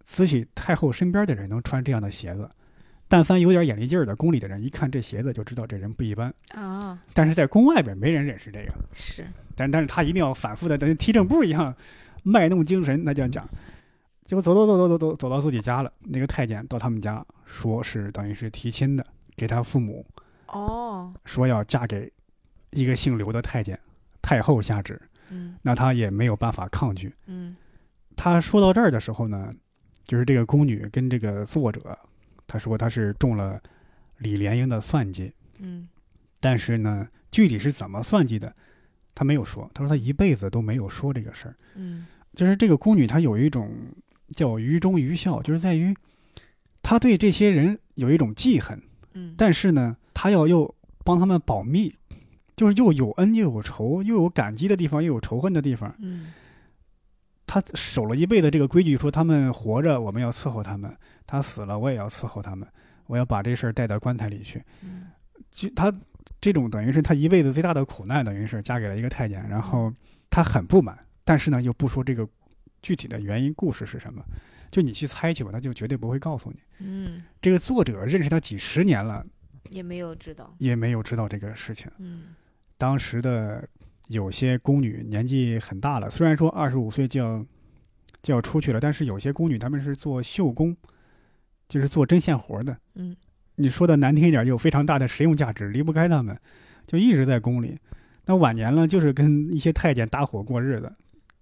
[0.02, 2.50] 慈禧太后身边的人能穿这样的鞋子。
[3.08, 6.98] 但凡有点眼力劲儿的宫里的人，一看这鞋子就知道这人不一般啊。
[7.14, 8.72] 但是在宫外边没人认识这个。
[8.92, 11.74] 是，但但是他一定要反复的，等于提正步一样
[12.22, 13.04] 卖弄精神。
[13.04, 13.48] 那这样讲，
[14.24, 15.92] 结果走走走走走走走到自己家了。
[16.00, 20.04] 那个太监到他们家，说是等于是提亲的，给他父母
[20.48, 22.12] 哦，说要嫁给
[22.70, 23.78] 一个姓刘的太监，
[24.20, 25.00] 太后下旨。
[25.30, 27.14] 嗯，那他也没有办法抗拒。
[27.26, 27.56] 嗯，
[28.16, 29.52] 他说到这儿的时候呢，
[30.04, 31.98] 就是这个宫女跟这个作者，
[32.46, 33.60] 他说他是中了
[34.18, 35.32] 李莲英的算计。
[35.58, 35.88] 嗯，
[36.40, 38.54] 但是呢，具体是怎么算计的，
[39.14, 39.70] 他没有说。
[39.74, 41.56] 他说他一辈子都没有说这个事儿。
[41.74, 43.70] 嗯，就是这个宫女她有一种
[44.30, 45.96] 叫愚忠愚孝，就是在于
[46.82, 48.80] 她对这些人有一种记恨。
[49.14, 51.94] 嗯，但是呢，她要又帮他们保密。
[52.56, 55.94] 就是又有恩又有仇，又有感激的地方，又有仇恨的地方。
[55.98, 56.32] 嗯，
[57.58, 60.94] 他守了一辈子这个规矩，说他们活着我们要伺候他们，
[61.26, 62.68] 他死了我也要伺候他们，
[63.06, 64.62] 我要把这事儿带到棺材里去。
[64.82, 65.06] 嗯，
[65.50, 65.90] 就他
[66.38, 69.90] 这种等于是他一辈子最大的苦难，等于是嫁给了一个太监，然后
[70.28, 72.28] 他很不满，但是呢又不说这个
[72.82, 74.22] 具体的原因故事是什么。
[74.70, 76.60] 就你去猜去吧，他就绝对不会告诉你。
[76.80, 79.24] 嗯，这个作者认识他几十年了，
[79.70, 80.54] 也没有知道。
[80.58, 81.90] 也没有知道这个事情。
[81.96, 82.34] 嗯
[82.76, 83.66] 当时的
[84.08, 87.44] 有些宫女年纪很大了，虽然说二十五岁就要
[88.22, 90.76] 就要出去了，但是有些宫女她们是做绣工，
[91.68, 92.76] 就是做针线活的。
[92.94, 93.16] 嗯
[93.58, 96.38] 你说的难听一点，有非常大的实用价值，离不开他们，
[96.86, 97.78] 就一直在宫里。
[98.26, 100.92] 那晚年了，就是跟一些太监搭伙过日子，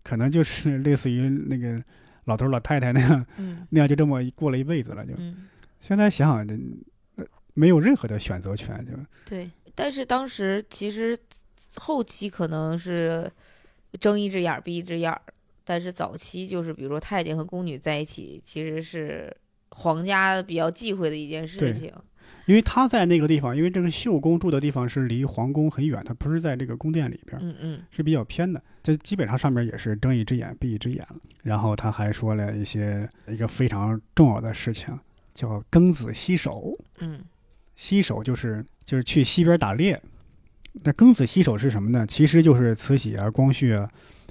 [0.04, 1.82] 可能就是类似于那个
[2.26, 5.04] 老头老太太那样，嗯 那样就这么过了一辈子了。
[5.04, 5.48] 就嗯，
[5.80, 6.58] 现在想想，
[7.52, 8.92] 没有任何的选择权，就
[9.24, 9.50] 对。
[9.74, 11.18] 但是当时其实
[11.76, 13.30] 后期可能是
[14.00, 15.20] 睁一只眼闭一只眼儿，
[15.64, 19.34] 但是早期就是比如说太监和宫女在一起，其实是
[19.70, 21.92] 皇家比较忌讳的一件事情。
[22.46, 28.62] 因为他在那个地方，因为这个秀宫住的地方是离皇宫很远，他不是在这个宫殿里边，嗯嗯是比较偏的。
[28.82, 31.16] 这基本上上面也是睁一只眼闭一只眼了。
[31.42, 34.98] 然后他还说了一些一个非常重要的事情，
[35.32, 36.78] 叫庚子西狩。
[36.98, 37.24] 嗯
[37.76, 40.00] 西狩就是就是去西边打猎。
[40.82, 42.06] 那庚子西首是什么呢？
[42.06, 43.88] 其实就是慈禧啊、光绪啊，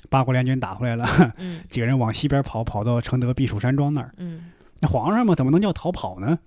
[0.10, 1.06] 八国联军打回来了，
[1.38, 4.14] 嗯 几个人往西边跑，跑到承德避暑山庄那儿。
[4.18, 4.52] 嗯，
[4.82, 6.38] 那皇上嘛，怎么能叫逃跑呢？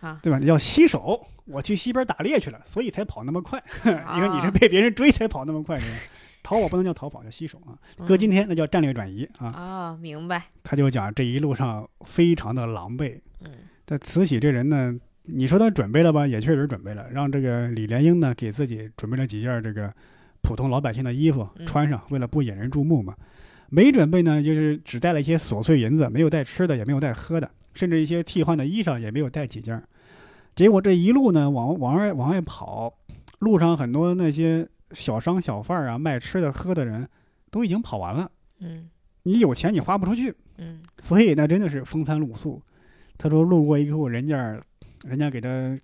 [0.00, 0.40] 啊，对吧？
[0.40, 3.58] 叫西狩，我去西边打猎去了，所以才跑那么快。
[4.04, 5.84] 啊因为你是被别人追才跑那么快的。
[6.42, 7.78] 逃跑不能叫逃跑，叫西狩啊。
[8.04, 9.46] 搁今天那叫战略转移啊。
[9.48, 10.42] 啊，明白。
[10.64, 13.20] 他就讲这一路上非常的狼狈。
[13.44, 13.50] 嗯
[13.86, 14.92] 这慈禧这人呢，
[15.24, 19.92] 你说他准备了吧，也确实准备了，让这个李莲英呢给自己准备了几件这个
[20.42, 23.14] 普通老百姓的衣服嗯穿上，为了不引人注目嘛。
[23.68, 29.82] 没准备呢，就是只带了一些琐碎银子，没有带吃的，也没有带喝的，甚至一些替换的衣裳也没有带几件儿。
[30.54, 32.92] 结果这一路呢，往往外往外跑，
[33.38, 37.08] 路上很多那些小商小贩儿啊，卖吃的喝的人
[37.50, 38.30] 都已经跑完了。
[38.60, 38.90] 嗯
[39.22, 42.60] 你有钱你花不出去，嗯所以那真的是风餐露宿。
[43.16, 44.60] 他说路过一户人家，
[45.04, 45.78] 人家给他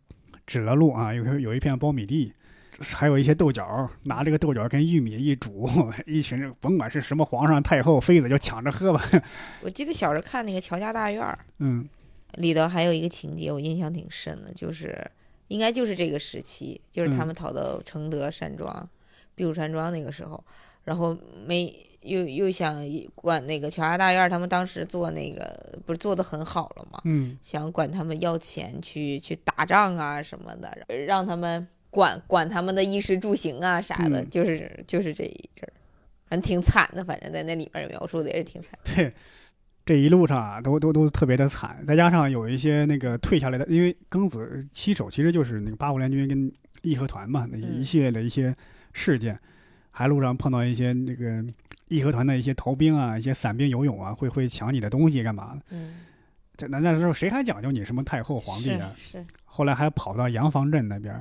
[0.46, 2.32] 指了路啊，有有一片苞米地，
[2.78, 5.68] 还有一些豆角，拿这个豆角跟玉米一煮，
[6.06, 9.02] 一群人甭管是什么皇上、太后、妃子，就抢着喝吧。
[9.62, 11.88] 我记得小时候看那个《乔家大院》儿嗯
[12.34, 15.04] 里头还有一个情节，我印象挺深的，就是
[15.48, 18.88] 应该就是这个时期，就是他嗯们逃到承德山庄、
[19.34, 20.42] 避暑山庄那个时候，
[20.84, 22.82] 然后没又又想
[23.14, 27.00] 管那个乔家大院，他们当时做那个不是做的很好了吗？
[27.04, 35.72] 嗯想管他们要钱去去打仗啊什么的，让他们管管他们的衣食住行啊啥的，嗯就是就是这一阵儿，
[36.28, 38.70] 反正挺惨的，反正在那里面描述的也是挺惨。
[38.84, 39.12] 对，
[39.84, 48.54] 这一路上啊，都都都特别的惨，再加上有一些那个退下来的，因为庚子七手其实就是那个八国联军跟义和团嘛，那嗯一系列的一些
[48.92, 49.40] 事件，
[49.98, 51.44] 还路上碰到一些那个
[51.88, 55.62] 义和团的一些逃兵啊，一些散兵游勇啊，会会抢你的东西干嘛的？
[55.70, 55.96] 嗯，
[56.56, 58.92] 这那那时候谁还讲究你什么太后皇帝啊？
[58.96, 61.20] 是是，后来还跑到洋房镇那边，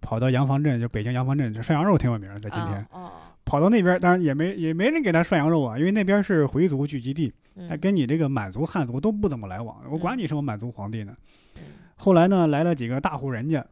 [0.00, 2.84] 跑到洋房镇，就北京洋房镇，这涮羊肉挺有名的，在今天。
[2.90, 3.12] 哦，
[3.44, 11.14] 跑到那边，当然也没也没人给他涮羊肉啊，因为那边是回族聚集地，嗯他跟你这个满族、汉族都不怎么来往，我管你什么满族皇帝呢。
[11.54, 11.62] 嗯
[11.94, 13.64] 后来呢，来了几个大户人家，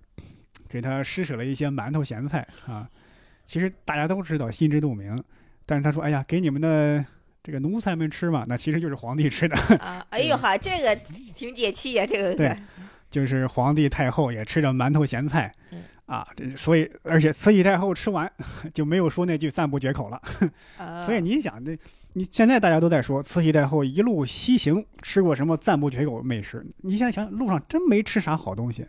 [0.68, 2.88] 给他施舍了一些馒头咸菜啊。
[3.48, 5.18] 其实大家都知道，心知肚明，
[5.64, 7.02] 但是他说：“哎呀，给你们的
[7.42, 10.94] 这个奴才们吃嘛，那其实就是皇帝吃的， 啊，哎呦哈，这个
[11.34, 12.54] 挺解气呀、这个对
[13.10, 18.30] 就是皇帝太后也吃着馒头咸菜嗯。”啊，这所以而且慈禧太后吃完
[18.74, 20.20] 就没有说那句赞不绝口了。
[20.76, 21.74] 啊所以你想，这
[22.12, 26.66] 你现在大家都在说慈禧太后一路西行吃过什么赞不绝口美食？
[26.82, 28.86] 你现在想，路上真没吃啥好东西。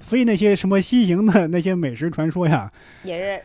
[0.00, 3.42] 所以那些什么西行的那些美食传说呀，也是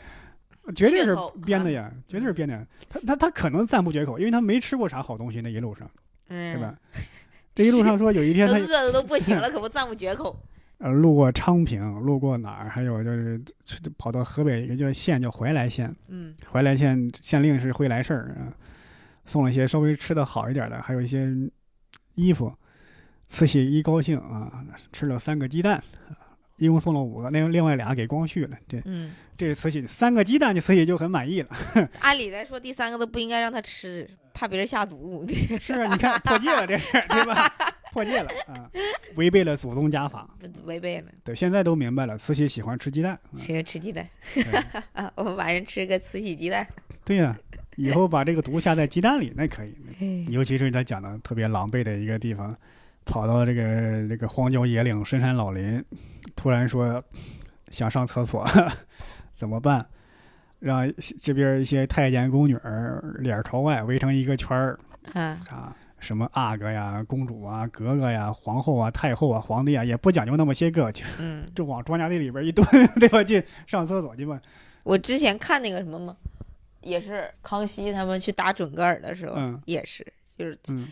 [0.75, 2.65] 绝对是编的呀，绝对是编的。
[2.89, 5.89] 他他他可能赞不绝口，因为他没吃过啥好东西，那一路上，
[6.29, 6.75] 嗯，对吧？
[7.55, 10.39] 这一路上说有一天他饿的都不行了，可不赞不绝口。
[10.79, 13.41] 呃路过昌平，路过哪儿，还有就是
[13.97, 18.55] 跑到河北一个叫县叫怀来县，嗯怀来县县令是会来事儿啊，
[19.25, 21.27] 送了一些稍微吃的好一点的，还有一些
[22.15, 22.53] 衣服。
[23.27, 25.83] 慈禧一高兴啊，吃了三个鸡蛋，
[26.59, 28.57] 一共送了五个，那另外俩给光绪了。
[28.67, 31.49] 这嗯，这是慈禧三个鸡蛋，这慈禧就很满意了。
[32.01, 35.25] 按理来说，第三个都不应该让他吃，怕别人下毒。
[35.59, 37.51] 是啊，你看破戒了这是，对吧？
[37.91, 38.69] 破戒了啊，
[39.15, 40.29] 违背了祖宗家法。
[40.65, 43.13] 违背了，对，现在都明白了，慈禧喜欢吃鸡蛋。
[43.13, 44.07] 啊吃吃鸡蛋
[44.93, 45.11] 啊！
[45.17, 46.67] 我们晚上吃个慈禧鸡蛋。
[47.03, 47.35] 对呀、
[47.77, 49.75] 以后把这个毒下在鸡蛋里，那可以。
[50.01, 52.55] 嗯尤其是他讲的特别狼狈的一个地方，
[53.05, 55.83] 跑到这个这个荒郊野岭、深山老林，
[56.35, 57.03] 突然说
[57.69, 58.45] 想上厕所，
[59.33, 59.85] 怎么办？
[60.59, 64.77] 让这边一些太监宫女儿脸朝外围成一个圈儿
[65.13, 72.65] 啊，啊，什么阿哥呀、公主啊、格格呀、皇后啊、太后啊、皇帝啊，也不讲究那么些个，就嗯， 就往庄稼地里边一蹲，
[72.99, 73.23] 对吧？
[73.23, 74.39] 去上厕所去吧。
[74.83, 76.17] 我之前看那个什么嘛，
[76.81, 80.05] 也是康熙他们去打准格尔的时候，嗯也是
[80.37, 80.87] 就是嗯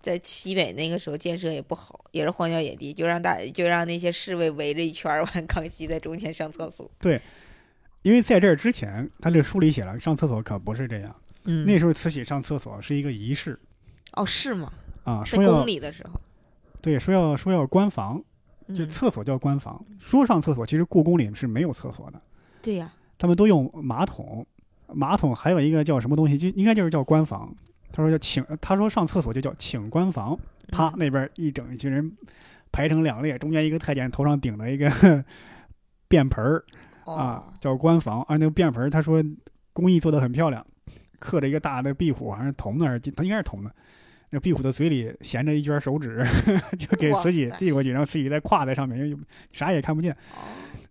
[0.00, 6.90] 在西北那个时候建设也不好，也是荒郊野地，就让大就让那些侍卫围着一圈儿， 完康熙在中间上厕所。
[6.98, 7.20] 对
[8.02, 11.14] 因为在这儿之前，他这书里写了，上厕所可不是这样。
[11.44, 13.58] 嗯那时候慈禧上厕所是一个仪式
[14.12, 14.72] 哦是吗？
[15.04, 16.20] 啊，在说要宫里的时候，
[16.82, 18.22] 对说要说要关房，
[18.74, 19.84] 就嗯厕所叫关房。
[19.98, 22.20] 说上厕所，其实故宫里是没有厕所的，
[22.62, 24.46] 对呀，他们都用马桶。
[24.92, 27.54] 马桶还有一个叫什么东西，就应该就是叫官房。
[27.92, 30.38] 他说叫请，他说上厕所就叫请官房。
[30.68, 32.12] 啪，嗯那边一整一群人
[32.70, 35.24] 排成两列，中间一个太监头上顶着一个
[36.08, 36.64] 便盆儿
[37.04, 38.22] 啊哦，，叫官房。
[38.22, 39.22] 啊，那个便盆儿他说
[39.72, 40.64] 工艺做的很漂亮，
[41.18, 43.70] 刻着一个大的壁虎，好像是铜的还是金，它应该是铜的。
[44.32, 46.24] 那壁虎的嘴里衔着一卷手指，
[46.78, 49.20] 就给哇慈禧递过去，然后慈禧再挎在上面，因为
[49.50, 50.16] 啥也看不见。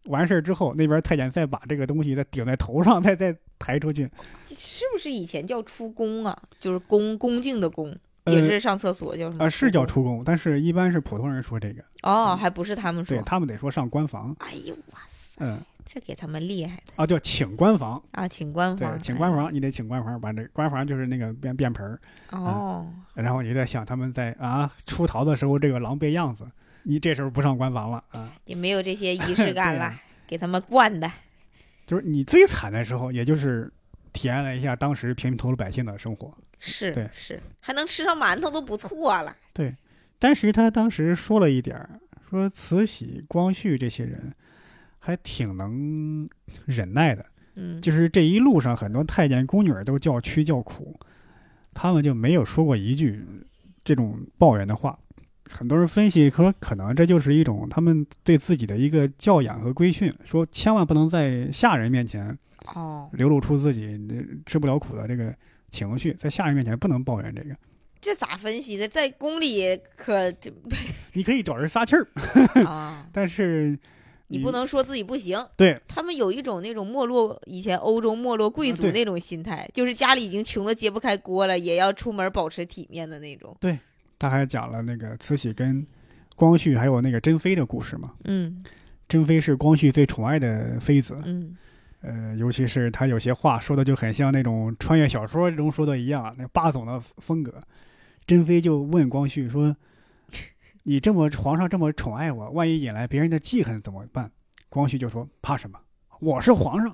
[0.05, 4.09] 哦完事儿之后，那边太监再把这个东西再顶在头上，再再抬出去。
[4.45, 6.35] 是不是以前叫出宫啊？
[6.59, 9.45] 就是恭恭敬的恭，呃也是上厕所叫什么？
[9.45, 13.17] 啊，是叫出宫，但是一般是普通人说这个，哦，还不是他们说。
[13.17, 14.35] 对他们得说上官房。
[14.39, 18.01] 哎呦哇塞，嗯，这给他们厉害的啊，叫请官房。
[18.11, 18.27] 啊！
[18.27, 22.39] 请官对房，，请官房，你得请官房，把这官房就是那个便便盆儿，哎。
[22.39, 26.47] 哦，然后你再想他们在啊出逃的时候这个狼狈样子，
[26.83, 29.93] 你这时候不上官房了啊，也没有这些仪式感了
[30.25, 31.11] 给他们惯的。
[31.85, 33.71] 就是你最惨的时候，也就是
[34.13, 36.33] 体验了一下当时平头百姓的生活。
[36.59, 39.35] 是对是，还能吃上馒头都不错了。
[39.53, 39.73] 对
[40.19, 41.89] 但是他当时说了一点儿，
[42.29, 44.33] 说慈禧、光绪这些人
[44.99, 46.29] 还挺能
[46.65, 47.25] 忍耐的，
[47.55, 50.99] 嗯，就是这一路上很多太监宫女儿都叫屈叫苦，
[51.73, 53.25] 他们就没有说过一句
[53.83, 54.99] 这种抱怨的话。
[55.51, 62.37] 很多人分析说，可能这就是一种他们对自己的一个教养和规训，说千万不能在下人面前
[62.75, 65.35] 哦，流露出自己呃吃不了苦的这个
[65.71, 67.55] 情绪，在下人面前不能抱怨这个。
[68.01, 68.87] 这咋分析的？
[68.87, 70.31] 在宫里可
[71.13, 72.07] 你可以找人撒气儿，
[72.65, 73.77] 啊， 但是
[74.27, 75.37] 你不能说自己不行。
[75.57, 83.57] 对他们有一种那种没落，以前欧洲没落贵族那种心态，就是家里已经穷的揭不开锅了，也要出门保持体面的那种。
[84.19, 85.83] 他还讲了那个慈禧跟
[86.35, 88.13] 光绪还有那个珍妃的故事嘛。
[88.25, 88.63] 嗯
[89.07, 91.57] 珍妃是光绪最宠爱的妃子，嗯，
[92.01, 97.59] 呃，尤其是他有些话说的就很像那种穿越小说中说的一样，那霸总的风格。
[98.27, 99.75] 珍妃就问光绪说
[100.83, 104.31] ：“你这么皇上这么宠爱我，万一引来别人的记恨怎么办？”
[104.69, 105.79] 光绪就说：“怕什么？
[106.19, 106.93] 我是皇上，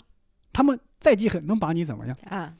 [0.53, 2.55] 他们再记恨能把你怎么样啊，？”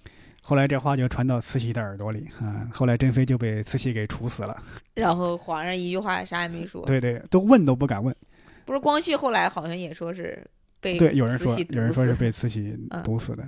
[0.48, 4.56] 后来这话就传到慈禧的耳朵里啊，后来珍妃就被慈禧给处死了。
[4.94, 6.86] 然后皇上一句话啥也没说。
[6.86, 8.16] 对对，都问都不敢问。
[8.64, 10.46] 不是光绪后来好像也说是
[10.80, 13.44] 被对，有人说有人说是被慈禧嗯毒死的。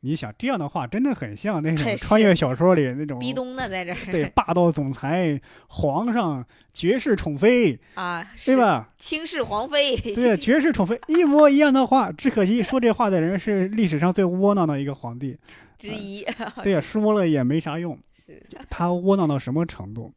[0.00, 8.52] 你想这样的话，真的很像那种穿越小说里那种逼东的，在这儿对霸道总裁、皇上、绝世宠妃，啊，是？
[8.52, 8.90] 对吧？
[8.96, 15.36] 轻视皇妃，对， 绝世宠妃一模一样的话，只可惜说这话的人是历史上最窝囊的一个皇帝。
[15.78, 16.24] 之一。
[16.62, 17.98] 对呀，说了也没啥用。
[18.12, 20.12] 是，他窝囊到什么程度？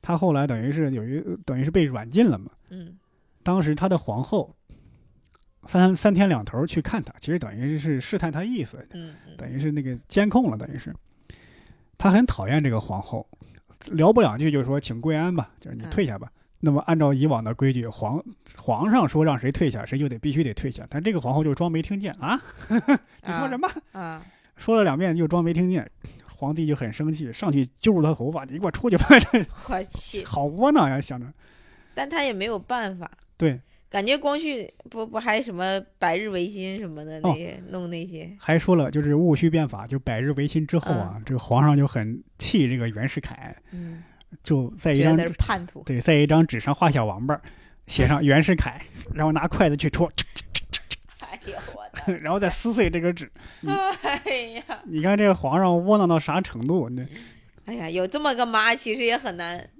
[0.00, 2.50] 他后来等于是有一等于是被软禁了嘛。
[2.70, 2.96] 嗯
[3.42, 4.54] 当时他的皇后
[5.66, 8.86] 三三天两头去看他，其实等于是试探他意思，
[9.36, 10.94] 等于是那个监控了，等于是
[11.98, 13.26] 他很讨厌这个皇后，
[13.92, 16.30] 聊不两句就说请跪安吧，就是你嗯退下吧。
[16.60, 18.22] 那么按照以往的规矩，皇
[18.56, 20.86] 皇上说让谁退下，谁就得必须得退下。
[20.88, 23.68] 但这个皇后就装没听见啊， 你说什么？
[23.92, 24.24] 啊？
[24.56, 25.90] 说了两遍就装没听见。
[26.36, 29.06] 皇帝就很生气，上去揪住他头发，你给我出去吧！
[29.68, 31.26] 我去， 好窝囊呀，想着。
[31.94, 33.08] 但他也没有办法。
[33.36, 33.58] 对，
[33.94, 44.02] 感觉光绪不不还什么百日维新什么的那哦些、弄那些，还说了，就是戊戌变法，就百日维新之后啊，这个皇上就很气这个袁世凯，嗯，
[44.42, 45.16] 就在一张。
[45.84, 47.40] 对，在一张纸上画小王八，
[47.86, 48.84] 写上袁世凯，
[49.14, 50.10] 然后拿筷子去戳，
[51.20, 53.30] 哎呦我的， 然后再撕碎这个纸。
[54.02, 56.88] 哎呀，你看这个皇上窝囊到啥程度？
[56.88, 57.06] 那
[57.66, 59.70] 哎呀，有这么个妈其实也很难，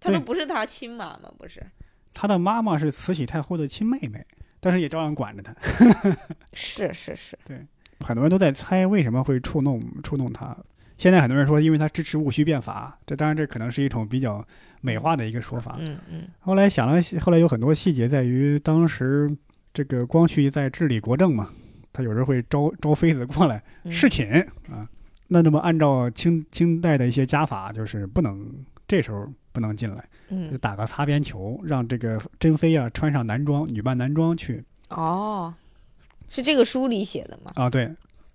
[0.00, 1.64] 她都不是他亲妈妈，不是？
[2.12, 4.24] 他的妈妈是慈禧太后的亲妹妹，
[4.60, 5.54] 但是也照样管着他。
[6.52, 7.64] 是是是，对
[8.00, 10.56] 很多人都在猜为什么会触弄触弄他。
[10.98, 14.46] 现在很多人说，因为他支持戊戌变法，这当然这可能是一种比较
[14.80, 15.76] 美化的一个说法。
[15.80, 19.28] 嗯嗯后来想了，后来有很多细节在于当时
[19.72, 21.50] 这个光绪在治理国政嘛，
[21.92, 24.30] 他有时候会招招妃子过来嗯，侍寝
[24.70, 24.88] 啊。
[25.28, 28.52] 那那么按照清清代的一些家法，就是不能
[28.92, 35.54] 这时候不能进来，嗯就嗯，打个擦边球，让这个珍妃啊穿上男装，女扮男装去哦，
[36.28, 37.52] 是这个书里写的吗？
[37.54, 37.70] 啊。
[37.70, 37.90] 对，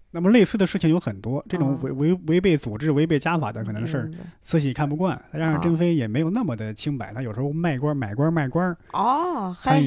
[0.09, 4.09] 那么类似的事情有很多，这种哦违违违背组织、违背家法的可能事儿，
[4.41, 9.79] 慈禧看不惯，加上啊珍妃也没有那么的清白，她有时候卖官买官卖官，哦，还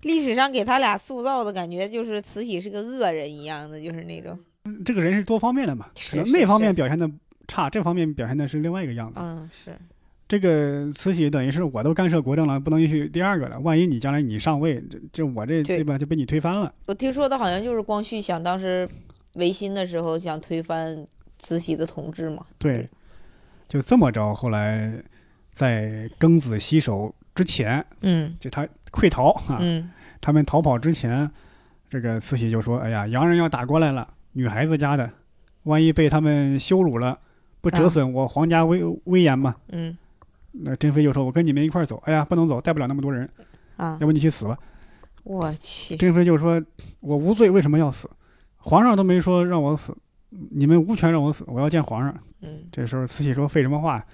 [0.00, 4.38] 历史上给他俩塑造的感觉就是慈禧是个恶人一样的，就是那种，
[4.86, 7.10] 这个人是多方面的嘛，可能那方面表现的
[7.46, 9.20] 差，这方面表现的是另外一个样子。
[9.20, 9.76] 嗯，是，
[10.26, 13.58] 这个慈禧等于是我都干涉国政了，不能允许第二个了。
[13.60, 16.72] 万一你将来你上位，这这我这对对吧就被你推翻了。
[16.86, 18.88] 我听说的好像就是光绪想当时
[19.34, 21.06] 维新的时候想推翻
[21.38, 22.88] 慈禧的统治嘛，对，
[23.68, 24.34] 就这么着。
[24.34, 24.94] 后来
[25.50, 29.90] 在庚子西狩之前，嗯就他溃逃啊，嗯
[30.22, 31.30] 他们逃跑之前，
[31.90, 35.10] 这个慈禧就说：“哎呀，洋人要打过来了，女孩子家的，
[35.64, 37.18] 万一被他们羞辱了，
[37.60, 39.94] 不折损我皇家威威严吗？”嗯
[40.56, 43.28] 那珍妃就说：“我跟你们一块儿走。”哎呀，不能走，带不了那么多人，
[43.76, 44.56] 啊要，不你去死吧。
[45.24, 46.62] 我去，珍妃就说
[47.00, 48.08] ：“我无罪，为什么要死？
[48.58, 49.96] 皇上都没说让我死，
[50.50, 54.04] 你们无权让我死，我要见皇上。”嗯这时候慈禧说：“废什么话？”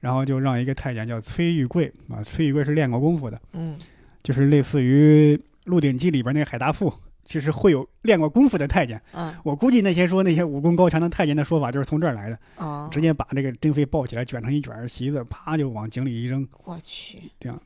[0.00, 3.76] 然后就让一个太监叫崔玉贵啊，崔玉贵是练过功夫的，嗯
[4.22, 6.92] 就是类似于《鹿鼎记》里边那个海大富，
[7.30, 9.00] 其实会有练过功夫的太监。
[9.12, 16.44] 嗯我估计那些说那些武功高强的太监的说法就是从这儿来的，哦，直接把这个珍妃抱起来，卷成一卷席子，啪就往井里一扔。
[16.64, 17.56] 我去，这样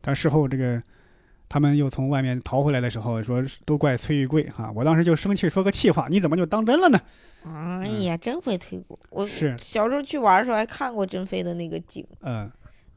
[0.00, 0.82] 但事后这个
[1.46, 6.98] 他们又从外面逃回来的时候，说都怪崔玉贵哈、我当时就生气，说个气话，你怎么就当真了呢？
[7.44, 8.98] 哎呀，真会推锅！
[9.10, 12.50] 我是小时候去玩的时候还看过珍妃的那个井，嗯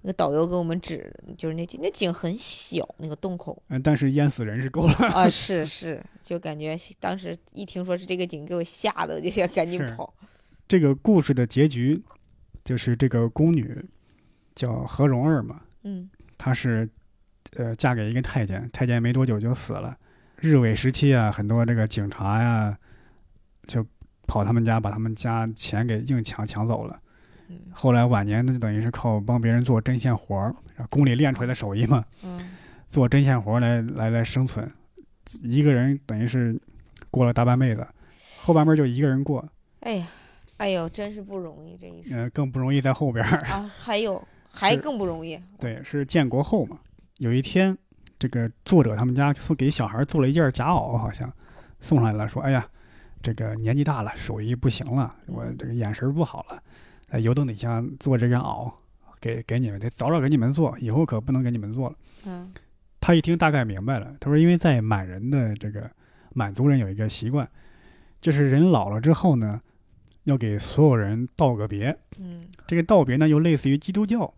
[0.05, 4.93] 那个导游给我们指，就是那井，那井很小，那个洞口嗯，但是淹死人是够了。
[4.93, 10.13] 啊， 是是，就感觉当时一听说是这个井，给我吓得我就想赶紧跑。
[10.67, 11.99] 这个故事的结局，
[12.63, 13.83] 就是这个宫女
[14.53, 16.87] 叫何蓉儿嘛，嗯她是
[17.55, 19.97] 呃嫁给一个太监，太监没多久就死了。
[20.37, 22.77] 日伪时期啊，很多这个警察呀、
[23.65, 23.83] 就
[24.27, 27.01] 跑他们家，把他们家钱给硬抢抢走了。
[27.49, 30.55] 嗯后来晚年呢，就等于是靠帮别人做针线活儿，
[30.89, 32.51] 宫里练出来的手艺嘛，嗯
[32.87, 34.69] 做针线活儿来来来生存。
[35.43, 36.59] 一个人等于是
[37.11, 37.85] 过了大半辈子，
[38.41, 39.43] 后半辈儿就一个人过，
[39.81, 40.07] 哎呀，
[40.57, 43.39] 哎呦，真是不容易这一生呃，更不容易在后边儿。
[43.47, 43.71] 啊！
[43.77, 44.21] 还有
[44.53, 46.79] 还更不容易，对，是建国后嘛。
[47.17, 47.77] 有一天，
[48.19, 51.31] 这个作者他们家送给小孩做了一件夹袄，好像
[51.81, 52.65] 送上来了，说：“哎呀，
[53.21, 56.61] 这个年纪大了，手艺不行了，我这个眼神不好了，
[57.07, 58.71] 在油灯底下做这件袄，
[59.19, 61.95] 给给你们，得早早给你们做，以后可不能给你们做了。”
[62.25, 62.51] 嗯
[62.99, 65.87] 他一听大概明白了，他说：“因为在满人的这个
[66.33, 67.47] 满族人有一个习惯，
[68.19, 69.61] 就是人老了之后呢，
[70.23, 71.95] 要给所有人道个别。
[72.17, 74.33] 嗯这个道别呢，又类似于基督教，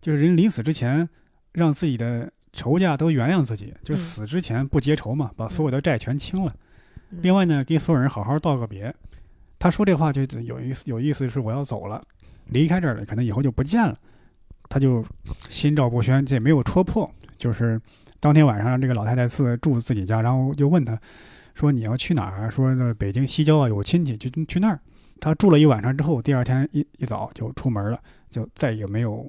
[0.00, 1.08] 就是人临死之前，
[1.52, 6.52] 让自己的仇家都原谅自己，就死之前不结仇嘛，把所有的债全清了。
[7.10, 8.92] 嗯另外呢，给所有人好好道个别。
[9.58, 12.02] 他说这话就有意思，有意思是我要走了，
[12.46, 13.96] 离开这儿了，可能以后就不见了。
[14.68, 15.04] 他就
[15.48, 17.80] 心照不宣，这也没有戳破，就是
[18.20, 20.98] 当天晚上这个老太太自住自己家，然后就问他
[21.54, 22.50] 说你要去哪儿啊？
[22.50, 24.78] 说那北京西郊啊有亲戚，就去那儿。
[25.20, 27.98] 他住了一晚上之后，第二天一一早就出门了，
[28.30, 29.28] 就再也没有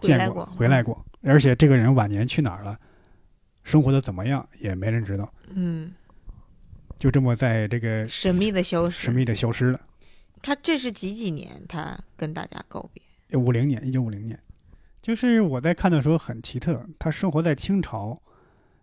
[0.00, 1.04] 见过回来过。
[1.22, 2.78] 而且这个人晚年去哪儿了，
[3.62, 5.92] 生活的怎么样也没人知道，嗯，
[7.00, 9.06] 就这么在这个神秘的消失。
[9.06, 9.80] 神秘的消失了。
[10.42, 11.50] 他这是几几年？
[11.66, 13.38] 他跟大家告别？
[13.38, 14.38] 五零年，一九五零年，
[15.00, 18.20] 就是我在看的时候很奇特，他生活在清朝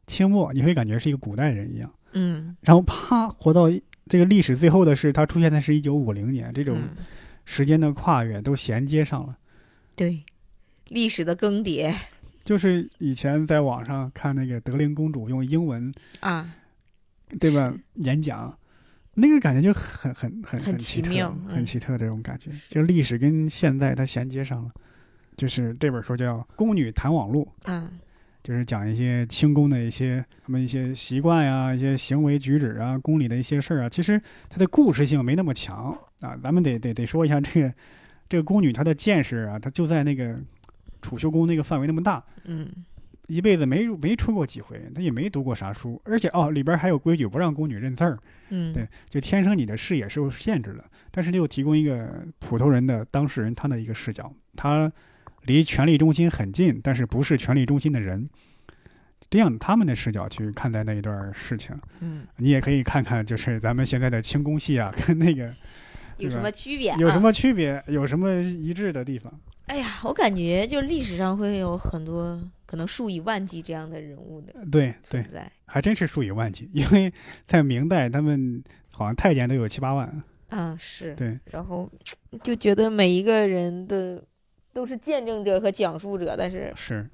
[0.07, 3.69] 清末，你会感觉是一个古代人一样，嗯，然后啪活到
[4.07, 7.05] 这个历史最后的是他出现的是一九五零年，这种嗯
[7.45, 9.37] 时间的跨越都衔接上了。
[9.95, 10.23] 对，
[10.87, 11.93] 历史的更迭
[12.43, 15.91] 就是以前在网上看那个德龄公主用英文
[16.21, 16.49] 啊，
[17.39, 17.73] 对吧？
[17.95, 18.57] 演讲，
[19.15, 21.11] 那个感觉就很很很很奇特
[21.47, 24.71] 很奇特这种感觉，就历史跟现在它衔接上了。
[25.35, 27.89] 就是这本书叫《宫女谈网络》，嗯
[28.43, 33.89] 就是讲一些清宫的一些他们一些习惯呀、一些行为举止啊、宫里的一些事儿啊。
[33.89, 34.19] 其实
[34.49, 37.73] 它的故事性没那么强啊，咱们得得得说一下这个
[38.29, 40.39] 这个宫女她的见识啊，她就在那个
[41.01, 42.67] 储秀宫那个范围那么大，嗯
[43.27, 48.17] 一辈子没没出过几回，他也没读过啥书，而且哦里边还有规矩，不让宫女认字儿，
[48.49, 50.83] 嗯，对，就天生你的视野是有限制的。
[51.11, 54.91] 但是又提供一个普通人的当事人他的一个视角，他
[55.43, 58.29] 离权力中心很近，但是不是权力中心的人，
[59.29, 65.53] 这样他们的视角去看待那一段事情，嗯，你也可以看看，就是咱们现在的清宫戏啊， 跟那个
[66.17, 66.93] 有什么区别？
[66.97, 67.19] 有什？
[67.19, 69.33] 么区别，有什么一致的地方。
[69.65, 77.11] 哎呀，我感觉就历史上会有很多可能数以万计这样的人物的对对存，在还真是数以万计， 因为
[77.43, 80.23] 在明代他们好像太监都有七八万。
[80.49, 81.89] 啊，是，对，然后
[82.43, 84.23] 就觉得每一个人的
[84.73, 87.09] 都是见证者和讲述者，但是是，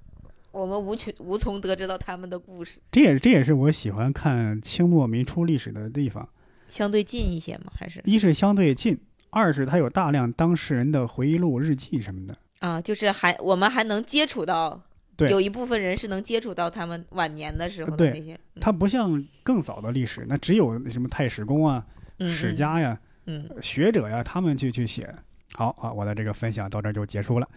[0.52, 6.28] 我们无权无从得知到他们的故事，这也这也是我喜欢看清末民初历史的地方。
[6.70, 9.00] 相对近一些嘛，还是一是相对近，
[9.32, 12.38] 二是它有大量当事人的回忆录、日记什么的。
[12.60, 14.80] 啊，就是还我们还能接触到，
[15.16, 21.86] 对有一部分人是能接触到他们晚年的时候的那些，嗯它不像更早的历史，那只有什么太史公啊、
[22.20, 25.14] 嗯史，家呀、嗯，嗯学者呀，他们去去写。
[25.54, 27.48] 好啊，我的这个分享到这儿就结束了。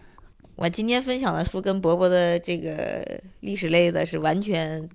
[0.55, 4.87] 我今天分享的书跟伯伯的这个历史类的是完全。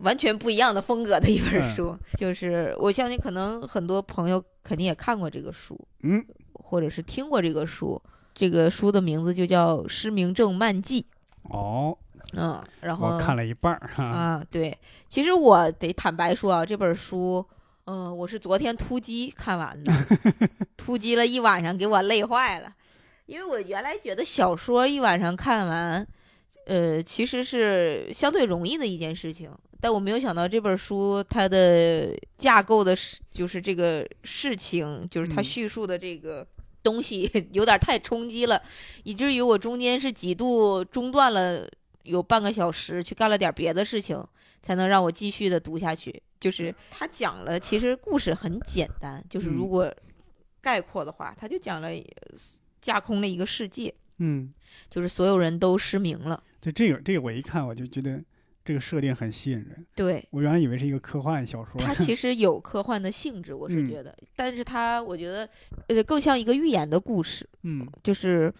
[0.00, 6.22] 完全不一样的风格的一本 嗯书，就是我相信可能很多朋友肯定也看过这个书，嗯，
[6.52, 7.98] 或者是听过这个书。
[8.34, 11.00] 这个书的名字就叫《失明症漫记》。
[11.50, 11.96] 哦，
[12.34, 14.04] 嗯，然后我看了一半儿哈。
[14.04, 14.76] 啊，对，
[15.08, 17.44] 其实我得坦白说啊，这本书，
[17.84, 19.92] 嗯、我是昨天突击看完的，
[20.76, 22.72] 突击了一晚上，给我累坏了。
[23.26, 26.06] 因为我原来觉得小说一晚上看完，
[26.66, 36.46] 呃，其实是相对容易的一件事情，但我没有想到这本书它的架构的事，就是这个事情，就是它嗯叙述的这个
[36.86, 38.62] 东西 有点太冲击了，
[39.02, 41.68] 以至于我中间是几度中断了
[42.04, 44.24] 有半个小时，去干了点别的事情，
[44.62, 46.22] 才能让我继续的读下去。
[46.38, 49.94] 就是他讲了，其实故事很简单，就是如嗯果
[50.60, 52.04] 概括的话，他就讲了呃
[52.80, 54.52] 架空了一个世界，嗯，
[54.88, 56.40] 就是所有人都失明了。
[56.60, 58.22] 就这个这个我一看我就觉得
[58.66, 59.86] 这个设定很吸引人。
[59.94, 61.80] 对，我原来以为是一个科幻小说。
[61.80, 65.48] 它其实有科幻的性质，我是嗯觉得，但是它我觉得
[65.86, 67.48] 呃更像一个寓言的故事。
[67.62, 68.52] 嗯就是，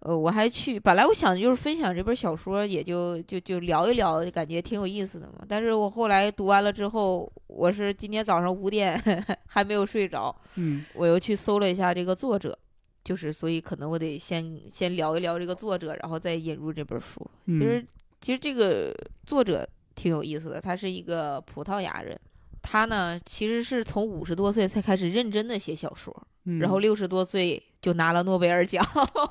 [0.00, 5.44] 呃，我还去，本来我想就是分享这本小说，也就就就聊一聊，感觉挺有意思的嘛。
[5.48, 9.00] 但是我后来读完了之后，我是今天早上五点
[9.46, 12.58] 还没有睡着，嗯我又去搜了一下这个作者，
[13.04, 17.24] 就是所以可能我得先先聊一聊这个作者，然后再引入这本书。
[17.46, 17.84] 嗯，其实
[18.22, 18.94] 其实这个
[19.26, 22.18] 作者挺有意思的，他是一个葡萄牙人。
[22.62, 28.82] 他呢，其实是从五十多岁才开始认真的写小说，嗯然后六十多岁就拿了诺贝尔奖。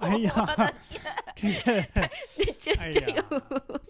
[0.01, 0.73] 哎呀，
[1.35, 1.81] 这个
[2.35, 3.81] 这这哎这个，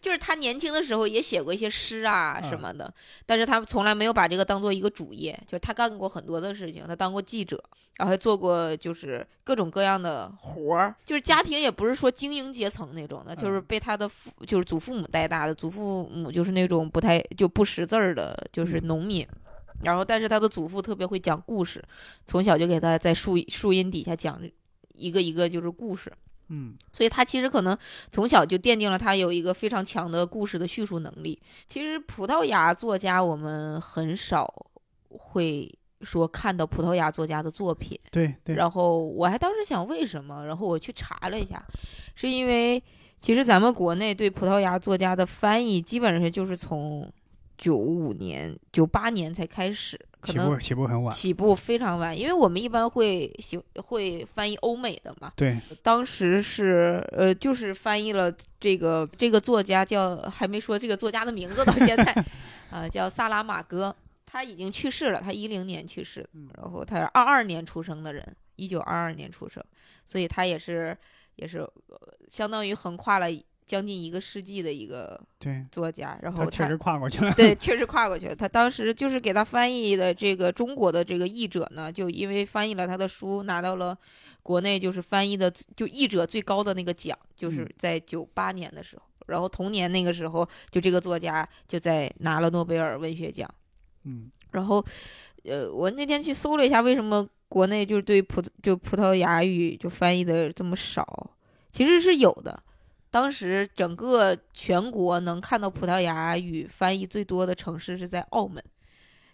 [0.00, 2.92] 就是他年轻的时候也写过一些诗啊嗯什么的，
[3.26, 7.62] 但是他从来没有把这个当做一个主业，就是他干过很多的事情，他当过记者，
[7.96, 19.26] 然后还做过就是各种各样的活儿，就是家庭也不是说精英阶层那种的，就是嗯被他的父就是祖父母带大的，祖父母就是那种不太就不识字儿的，就是嗯农民。
[19.82, 21.82] 然后，但是他的祖父特别会讲故事，
[22.24, 24.40] 从小就给他在树树荫底下讲
[24.94, 26.12] 一个一个就是故事。
[26.48, 27.76] 嗯所以他其实可能
[28.08, 31.36] 从小就奠定了他有一个非常强的故事的叙述能力。
[31.66, 34.48] 其实葡萄牙作家我们很少
[35.08, 35.68] 会
[36.02, 41.60] 说看到葡萄牙作家的作品，对对，然后我还当时想为什么，然后我去查了一下，
[42.14, 42.80] 是因为
[43.20, 47.12] 其实咱们国内对葡萄牙作家的翻译基本上就是从
[47.56, 51.14] 九五年、九八年才开始，可能起步很晚。
[51.14, 55.32] 起步非常晚，因为我们一般会喜会翻译欧美的嘛。
[55.36, 62.24] 对，当时是呃，就是翻译了这个这个作家叫还没说这个作家的名字到 现在，
[62.70, 63.94] 啊、叫萨拉马戈，
[64.26, 69.62] 他已经去世了，他一零年去世然后他是二二年出生的人，一九二二年出生，
[70.04, 70.96] 所以他也是
[71.36, 71.98] 也是、呃
[72.28, 73.28] 相当于横跨了
[73.66, 77.32] 将近一个世纪的一个对，作家，然后他确实跨过去了。
[77.34, 78.34] 对， 确实跨过去了。
[78.34, 83.98] 他当时就是给他翻译的这个中国的这个译者呢，就因为翻译了他的书，拿到了
[84.42, 89.02] 国内就是翻译的就译者最高的那个奖，就是嗯在九八年的时候。
[89.26, 93.52] 然后同年那个时候，就这个作家就在拿了诺贝尔文学奖。
[94.04, 94.82] 嗯然后，
[95.42, 101.30] 呃，我那天去搜了一下，为什么国内就是对葡就葡萄牙语就翻译的这么少？
[101.72, 102.62] 其实是有的。
[103.10, 108.62] 当时整个全国能看到葡萄牙语翻译最多的城市是在澳门，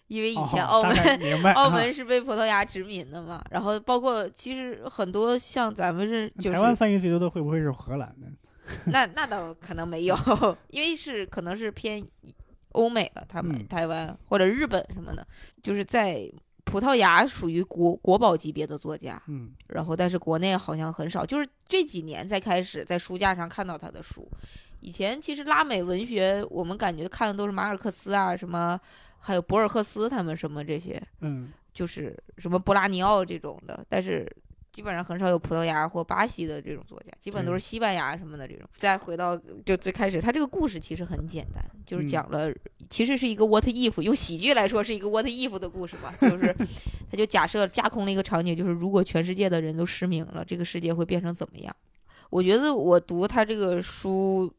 [0.07, 1.53] 因为以前澳门。
[1.53, 3.43] 澳啊门是被葡萄牙殖民的嘛。
[3.51, 8.27] 然后包括其实很多像咱们是就是台湾翻译最多的会不会是荷兰呢？
[8.87, 10.15] 那那倒可能没有，
[10.69, 12.01] 因为是可能是偏
[12.71, 15.27] 欧美了，他们、嗯台湾或者日本什么的，
[15.61, 16.31] 就是在
[16.63, 24.27] 葡萄牙属于国国宝级别的作家，嗯然后但是国内好像很少，就是这几年才开始在书架上看到他的书。
[24.79, 28.79] 以前其实拉美文学，我们感觉看的都是马尔克斯啊，什么
[29.19, 34.29] 还有博尔赫斯他们什么这些，嗯就是什么布拉尼奥这种的，但是
[34.73, 38.67] 基本上很少有葡萄牙或巴西的这种作家，基本都是西班牙什么的这种。
[38.75, 42.51] 再回到就最开始，他这个故事其实很简单，就是讲了，
[42.89, 46.51] 其实是一个 what if，用喜剧来说是一个 what if 的故事吧，就 是
[47.11, 51.75] 他就假设架空了一个场景，就是如果全世界的人都失明了，这个世界会变成怎么样？
[52.31, 54.51] 我觉得我读他这个书，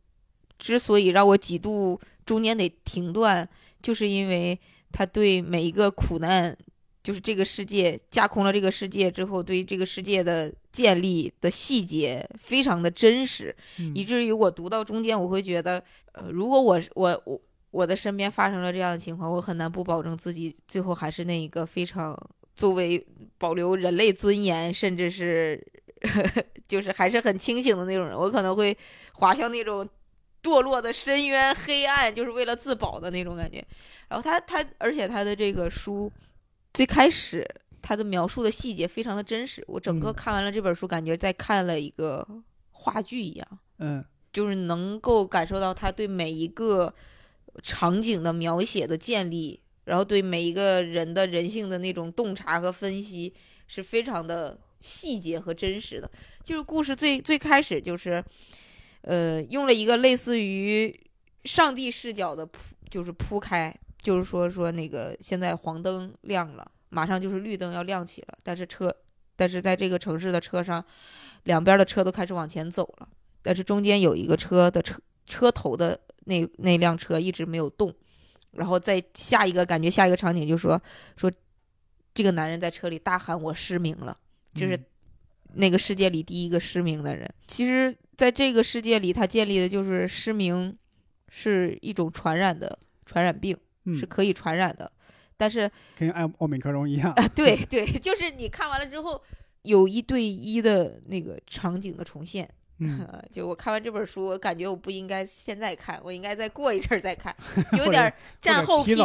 [0.60, 3.48] 之所以让我几度中间得停断，
[3.82, 4.56] 就是因为
[4.92, 6.56] 他对每一个苦难。
[7.04, 13.54] 就是这个世界架空了这个世界之后，对于这个世界的建立的细节非常的真实，
[13.94, 17.40] 以至于我读到中间，我会觉得，呃，如果我我我
[17.70, 22.18] 我的身边发生了这样的情况，我很难不保证自己最后还是那一个非常
[22.56, 25.62] 作为保留人类尊严，甚至是
[26.66, 28.74] 就是还是很清醒的那种人，我可能会
[29.12, 29.86] 滑向那种
[30.42, 33.62] 堕落的深渊、黑暗，就是为了自保的那种感觉。
[34.08, 36.10] 然后他他，而且他的这个书。
[36.74, 37.48] 最开始
[37.80, 42.26] 他的描述的细节非常的真实，我整个看完了这本书，感觉在看了一个
[42.70, 43.58] 话剧一样。
[43.78, 46.92] 嗯，就是能够感受到他对每一个
[47.62, 53.32] 场景的描写的建立，然后对每一个人的人性的那种洞察和分析
[53.68, 56.10] 是非常的细节和真实的。
[56.42, 58.24] 就是故事最最开始就是，
[59.02, 61.00] 呃，用了一个类似于
[61.44, 63.72] 上帝视角的铺，就是铺开。
[64.04, 68.94] 就是说说那个现在黄灯亮了，马上就是绿灯要亮起了，但是车，
[69.34, 70.84] 但是在这个城市的车上，
[71.44, 73.08] 两边的车都开始往前走了，
[73.42, 77.92] 但是中间有一个车的车车头的那那辆车一直没有动，
[78.52, 80.80] 然后在下一个感觉下一个场景就说
[81.16, 81.32] 说，
[82.12, 84.14] 这个男人在车里大喊我失明了，
[84.54, 84.78] 就是
[85.54, 87.26] 那个世界里第一个失明的人。
[87.48, 90.76] 其实在这个世界里，他建立的就是失明
[91.30, 93.56] 是一种传染的传染病。
[93.92, 94.90] 是可以传染的，
[95.36, 99.20] 但是跟奥奥美克戎一样啊， 对对，就是你看完了之后，
[99.62, 102.48] 有一对一的那个场景的重现。
[102.78, 107.34] 嗯， 就我看完这本书，我感觉我不应该现在看，我应该再过一阵儿再看，
[107.78, 108.96] 有点战后 P，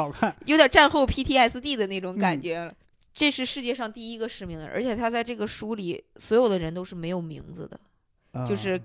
[0.46, 2.74] 有点战后 PTSD 的那种感觉了。
[3.14, 8.80] 这是世界上第一个失明的人，而且他在这个书里，所有的人都是没有名字的，就是。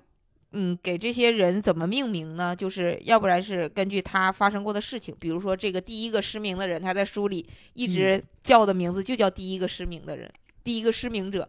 [0.57, 2.55] 嗯，给这些人怎么命名呢？
[2.55, 10.33] 就是要不然是根据他发生过的事情，比如说这个第一个失明的人，他在书里一直叫的名字就叫第一个失明的人，
[10.63, 11.49] 第一个失明者，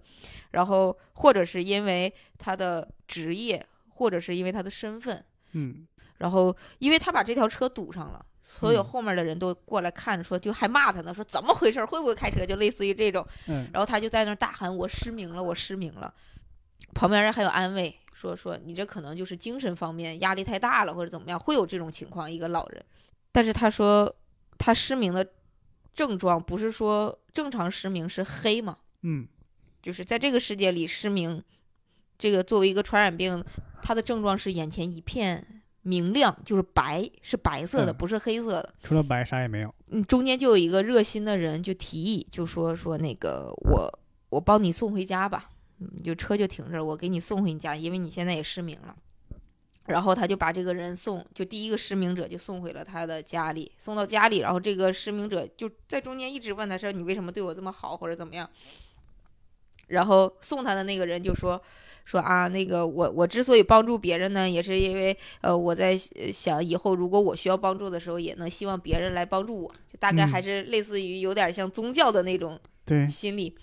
[0.51, 5.85] 然后或者是因为他的职业，或者是因为他的身份，嗯，
[6.17, 16.11] 然后因为他把这条车堵上了，所有后面的人都过来看，说就还骂他呢，说怎么回事，会不会开车，就类似于这种，嗯，然后他就在那大喊我失明了，我失明了，
[16.95, 17.95] 旁边人还有安慰。
[18.15, 22.31] 说说你这可能就是精神方面压力太大了，或者怎么样，会有这种情况。
[22.31, 22.83] 一个老人，
[23.33, 24.15] 但是他说
[24.57, 25.27] 他失明的
[25.93, 28.77] 症状不是说正常失明是黑嘛？
[29.01, 29.27] 嗯，
[29.83, 31.43] 就是在这个世界里失明，
[32.17, 33.43] 这个作为一个传染病，
[33.81, 38.73] 它的症状是眼前一片明亮，就是白，是白色的，不是黑色的。
[38.81, 39.75] 除了白啥也没有。
[39.89, 43.99] 嗯，中间就有一个热心的人就提议，就说说那个我
[44.29, 45.49] 我帮你送回家吧。
[45.77, 48.95] 你就车就停这儿，我给你送回你家，因为你现在也失明了。
[49.87, 54.39] 然后他就把这个人送，就第一个失明者就送回了他的家里，送到家里。
[54.39, 58.49] 然后这个失明者就在中间一直问他说：“你为什么对我这么好，或者怎么样？”
[59.89, 61.61] 然后送他的那个人就说
[62.03, 72.59] ：“说啊，那个我我之所以帮助别人呢，也是因为呃我在想以后如果我需要帮助的时候，也能希望别人来帮助我，就大概还是类似于有点像宗教的那种
[73.07, 73.55] 心理。”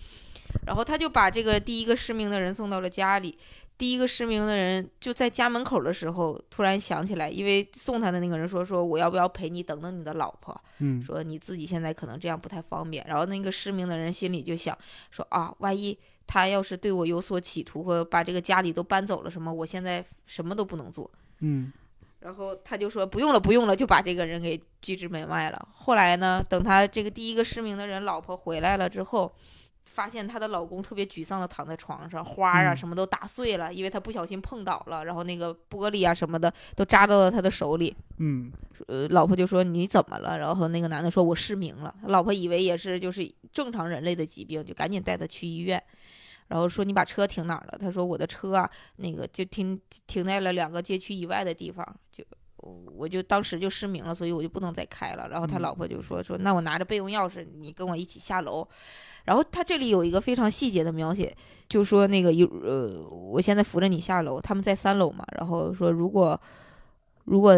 [0.66, 3.36] 然后他就把这个第一个失明的人送到了家里。
[3.78, 10.58] 第一个失明的人就在家门口的时候，突然想起来，因为送他的那个人说：“说我要不要陪你等等你的老婆？
[10.78, 14.76] 嗯，说你自己现在可能这样不太方便。”然后那个失明的人心里就想
[15.10, 15.98] ：“说啊，万一
[16.28, 21.10] 他要是对我有所企图，或者把这个家里都搬走了什么，我现在什么都不能做。”
[21.40, 21.72] 嗯，
[22.20, 29.32] 然后他就说：“不用了，不用了，就把这个人给拒之门外了。”后来呢，等他这个第一个失明的人老婆回来了之后。
[29.92, 37.94] 发现她的老公特别沮丧的躺在床上，花啊什么都打碎了，因为他不小心碰倒了，然后那个玻璃啊什么的都扎到了他的手里。
[38.16, 38.50] 嗯，
[38.86, 40.38] 呃，老婆就说你怎么了？
[40.38, 41.94] 然后那个男的说我失明了。
[42.00, 45.82] 他老婆以为也是就是正常人类的疾病，就赶紧带他去医院。
[46.48, 47.78] 然后说你把车停哪儿了？
[47.78, 52.24] 他说我的车啊，那个就停停在了两个街区以外的地方，就
[52.56, 55.28] 我就当时就失明了，所以我就不能再开了。
[55.28, 58.66] 然后他老婆就说说那我拿着备用钥匙，你跟我一起下楼。
[59.24, 61.34] 然后他这里有一个非常细节的描写，
[61.68, 65.24] 就说那个有呃，我现在扶着你下楼，他们在三楼嘛。
[65.38, 66.40] 然后说如果
[67.24, 67.56] 如果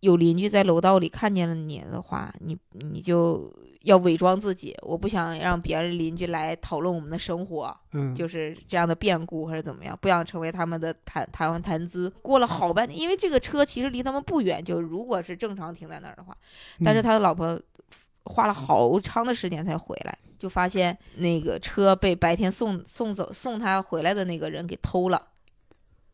[0.00, 12.10] 有邻居在楼道里看见了你的话，你你就要伪装自己，我不想让别人邻居来讨论我们的生活，嗯，就是这样的变故或者怎么样，不想成为他们的谈谈完谈资。
[12.22, 16.36] 过了好半天，因为这个车其实离他们不远，就如果是正常停在那儿的话，
[16.82, 17.60] 但是嗯他的老婆
[18.30, 25.20] 花了好长的时间才回来，就发现那个车被白天送送走送他回来的那个人给偷了，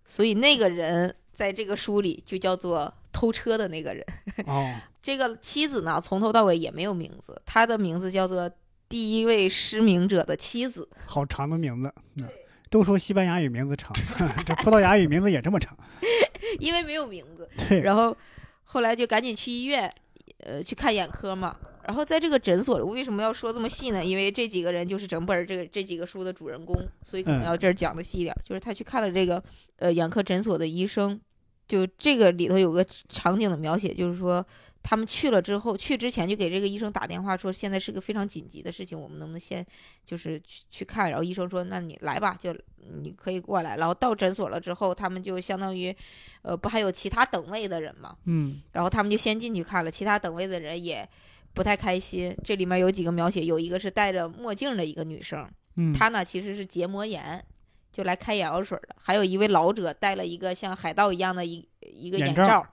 [0.04, 4.04] 所以那个人在这个书里就叫做偷车的那个人。
[4.46, 8.50] 哦， 这个妻子呢，从头到尾也没有名字，她的名字叫做
[8.88, 10.88] 第一位失明者的妻子。
[11.06, 11.92] 好长的名字。
[12.16, 12.28] 嗯，
[12.70, 13.92] 都说西班牙语名字长，
[14.44, 15.76] 这葡萄牙语名字也这么长。
[16.58, 18.16] 因为没有名字，对，然后
[18.64, 19.92] 后来就赶紧去医院，
[20.38, 21.54] 呃，去看眼科嘛。
[21.86, 24.04] 然后在这个诊所里，我为什么要说这么细呢？
[24.04, 28.38] 因为这几个人就是整本儿这个这几个书的主人公，所以可能嗯要这儿讲的细一点儿。
[28.44, 29.42] 就是他去看了这个
[29.76, 31.20] 呃眼科诊所的医生，
[31.68, 34.44] 就这个里头有个场景的描写，就是说
[34.82, 39.64] 他们去了之后，去之前就给这个医生打电话说，现在是个非常紧急的事情，我们能不能先
[40.04, 41.08] 就是去去看？
[41.08, 42.52] 然后医生说，那你来吧，就
[43.00, 43.76] 你可以过来。
[43.76, 45.94] 然后到诊所了之后，他们就相当于，
[46.42, 48.16] 呃，不还有其他等位的人吗？
[48.24, 51.08] 嗯然后他们就先进去看了，其他等位的人也
[51.56, 52.36] 不太开心。
[52.44, 57.42] 这里面有几个描写，有一个是戴着墨镜的一个女生，嗯，她呢其实是结膜炎，
[57.90, 58.94] 就来开眼药水的。
[58.98, 62.66] 还有一位老者戴了一个像海盗一样的一一个眼罩眼罩，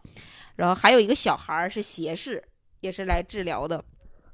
[0.58, 2.44] 然后还有一个小孩儿是斜视，
[2.82, 3.82] 也是来治疗的。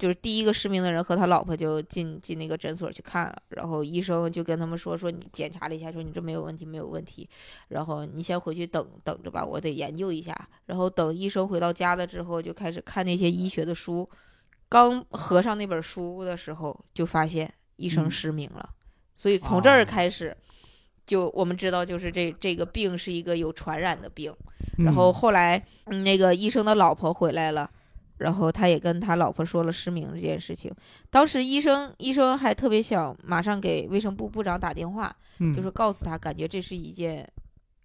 [0.00, 7.28] 就是第一个失明的人和他老婆就进进那个诊所去看了，然后医生就跟他们说说你检查了一下，说你这没有问题，没有问题，
[7.68, 10.34] 然后你先回去等等着吧，我得研究一下。
[10.64, 14.08] 然后等医生回到家了之后，就开始看那些医学的书。
[14.70, 18.70] 刚合上那本书的时候，就发现医生嗯失明了。
[19.14, 20.34] 所以从这儿哦开始，
[21.04, 24.32] 就我们知道，就是这这个病是一个有传染的病。
[24.78, 27.70] 嗯然后后来，嗯，那个医生的老婆回来了，
[28.16, 30.72] 然后他也跟他老婆说了失明这件事情。
[31.10, 37.28] 当时医生医生还特别想马上给卫生部部长打电话，嗯就是告诉他，感觉这是一件，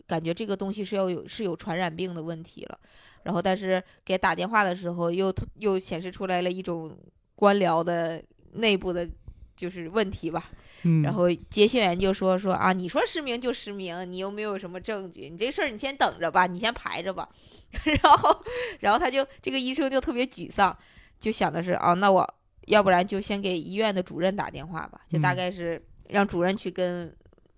[0.07, 2.79] 感觉这个东西是要有是有传染病的问题了。
[3.25, 6.95] 然后，但是给打电话的时候又又显示出来了一种
[7.35, 8.23] 官僚的
[8.53, 9.09] 内部的，
[9.55, 10.51] 就是问题吧。
[10.83, 17.27] 嗯，然后接线员就说说啊，你说失明就失明，你又没有什么证据，你这事儿你先等着吧，你先排着吧。
[18.03, 18.45] 然后，
[18.81, 20.77] 然后他就这个医生就特别沮丧，
[21.19, 22.35] 就想的是啊，那我
[22.67, 27.11] 要不然就先给医院的主任打电话吧，就大嗯概是让主任去跟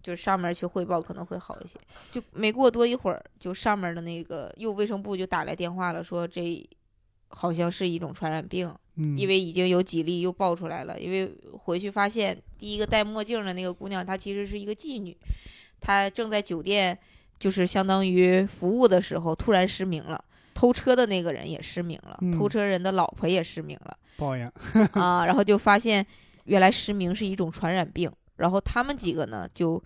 [0.08, 1.78] 就是上面去汇报可能会好一些。
[2.10, 6.66] 就没过多一会儿，就上面的那个又卫生部就打来电话了，说这
[7.28, 10.97] 好像是一种传染病，嗯因为已经有几例又爆出来了。
[10.97, 15.14] 因为回去发现，第一个戴墨镜的那个姑娘，她其实是一个妓女，
[15.82, 16.97] 她正在酒店
[17.38, 20.24] 就是相当于服务的时候突然失明了。
[20.53, 24.49] 偷车的那个人也失明了，嗯偷车人的老婆也失明了报应，
[24.93, 26.03] 啊，然后就发现
[26.45, 29.82] 原来失明是一种传染病，然后他们几个呢就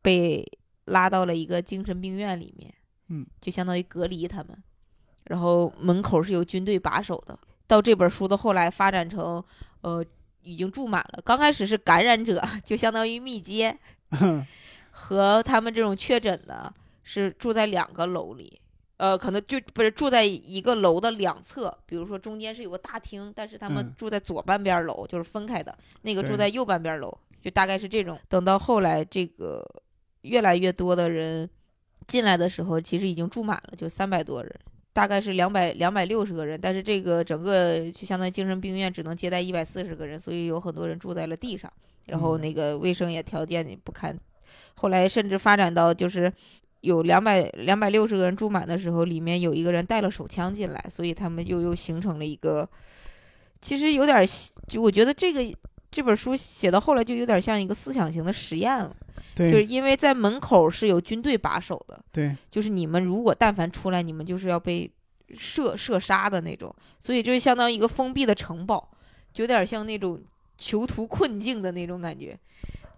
[0.00, 0.46] 被
[0.86, 2.72] 拉到了一个精神病院里面，
[3.08, 4.56] 嗯，就相当于隔离他们，
[5.24, 7.38] 然后门口是有军队把守的。
[7.66, 9.42] 到这本书的后来发展成，
[9.80, 10.04] 呃，
[10.42, 11.22] 已经住满了。
[11.24, 13.76] 刚开始是感染者， 就相当于密接，
[14.92, 18.60] 和他们这种确诊的是住在两个楼里，
[18.98, 28.18] 呃，可能就不是住在一个楼的两侧，比如说中间是有个大厅，但是他们嗯住在左半边楼，就是分开的，那个住在右半边楼，就大概是这种。
[28.30, 29.62] 等到后来这个
[30.22, 31.48] 越来越多的人
[32.06, 34.50] 进来的时候，其实已经住满了，就三百多人。
[34.94, 41.70] 大概是两百两百六十个人，但是这个整个就相当于精神病院只能接待一百四十个人，所以有很多人住在了地上，
[42.06, 44.16] 然后嗯那个卫生也条件也不堪。
[44.76, 46.32] 后来甚至发展到就是
[46.82, 52.68] 有两百两百六十个人住满的时候，里面有一个人带了手枪进来，所以他们又又形成了一个，
[53.60, 54.24] 其实有点儿
[54.68, 55.42] 就我觉得这个
[55.94, 58.94] 这本书写到后来就有点像一个思想型的实验了，
[59.32, 64.90] 对，就是因为在门口是有军队把守的，对，就是你们如果但凡出来，你们就是要被
[65.36, 68.90] 射射杀的那种，所以就是相当于一个封闭的城堡，
[69.32, 70.20] 就有点像那种
[70.58, 72.36] 囚徒困境的那种感觉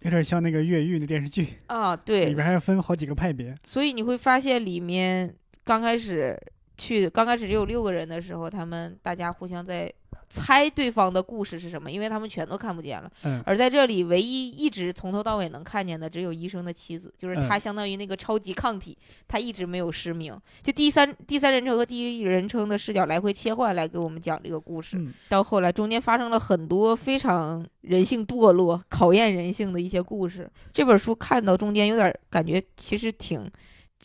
[0.00, 1.94] 有点像那个越狱的电视剧，啊。
[1.94, 3.54] 对里边，还分好几个派别。
[3.66, 5.34] 所以你会发现里面
[5.64, 6.34] 刚开始
[6.78, 9.92] 去刚开始只有六个人的时候，他们大家互相在
[10.28, 13.10] 猜对方的故事是什么，因为他们全都看不见了。
[13.22, 18.96] 嗯而在这里，唯一一直从头到尾能看见的只有医生的妻子，就是嗯他相当于那个超级抗体，
[19.28, 20.36] 他一直没有失明。
[20.62, 24.96] 就第三第三人称和第一人称的视角来回切换来给我们讲这个故事。
[24.98, 30.50] 嗯到后来，中间发生了很多非常人性堕落、考验人性的一些故事。
[30.72, 33.50] 这本书看到中间有点感觉，其实挺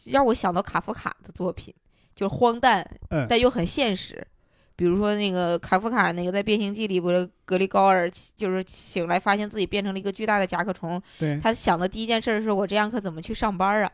[0.06, 1.74] 让我想到卡夫卡的作品，
[2.16, 4.26] 就是荒诞，嗯，但又很现实。
[4.82, 13.92] 比如说那个卡夫卡那个在《变形记》里，不是格里高尔就是醒来发现自己变成了一个巨大的甲壳虫，对，他想的第一件事是我这样可怎么去上班啊？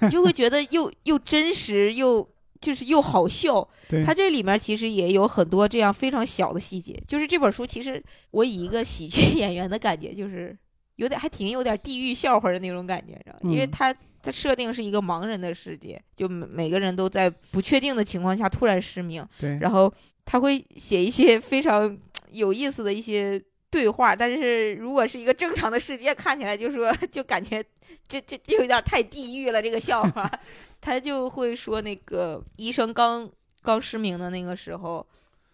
[0.00, 2.26] 你 就会觉得又又真实又
[2.62, 3.68] 就是又好笑。
[3.90, 6.98] 对，它这里面其实也有很多这样非常小的细节。
[7.06, 10.56] 就是这本书，其实我以一个喜剧 演员的感觉，就是
[10.96, 13.22] 有点还挺有点地狱笑话的那种感觉？
[13.42, 19.92] 因为嗯它它设定是一个盲人的世界，就每每个人都在不确定的情况下突然失明，对，然后
[20.24, 21.98] 他会写一些非常
[22.30, 27.64] 有意思的一些对话，但是如果是一个正常的世界，看起来就说就感觉
[28.06, 30.30] 这这这有点太地狱了，这个笑话，
[30.80, 33.28] 他就会说那个医生刚
[33.62, 35.06] 刚失明的那个时候，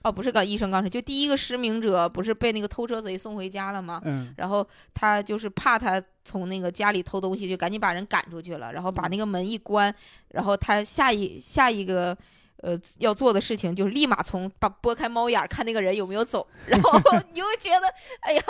[0.02, 4.00] 哦，不是刚医生刚失，就第一个失明者不是被那个偷车贼送回家了吗？
[4.04, 9.94] 嗯，然后他就是怕他从那个家里偷东西，就赶紧把人赶出去了，然后把那个门一关，
[10.30, 12.16] 然后他下一下一个
[12.62, 16.98] 呃要做的事情就是立马从把拨开猫眼儿看那个人有没有走，然后
[17.32, 17.86] 你会觉得
[18.20, 18.42] 哎呀，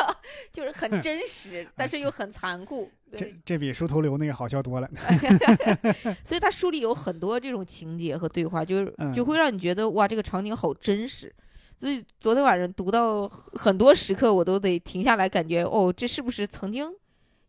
[0.53, 2.91] 就是很真实，但是又很残酷。
[3.17, 4.91] 这，这比梳头流那个好笑多了。
[6.25, 11.35] 所以他书里有很多这种情节和对话，就是嗯就会让你觉得哇，这个场景好真实。
[11.79, 16.87] 所以昨天晚上读到很多时刻，我都得停下来，感觉哦，这是不是曾经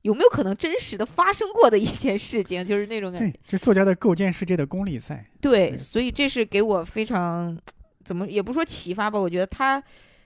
[0.04, 2.66] 有没有可能真实的发生过的一件事情？
[2.66, 5.26] 就是那种感觉对。，这作家的构建世界的功力在。
[5.42, 7.58] 对，对所以这是给我非常
[8.04, 9.84] 怎么也不说启发吧，我觉得他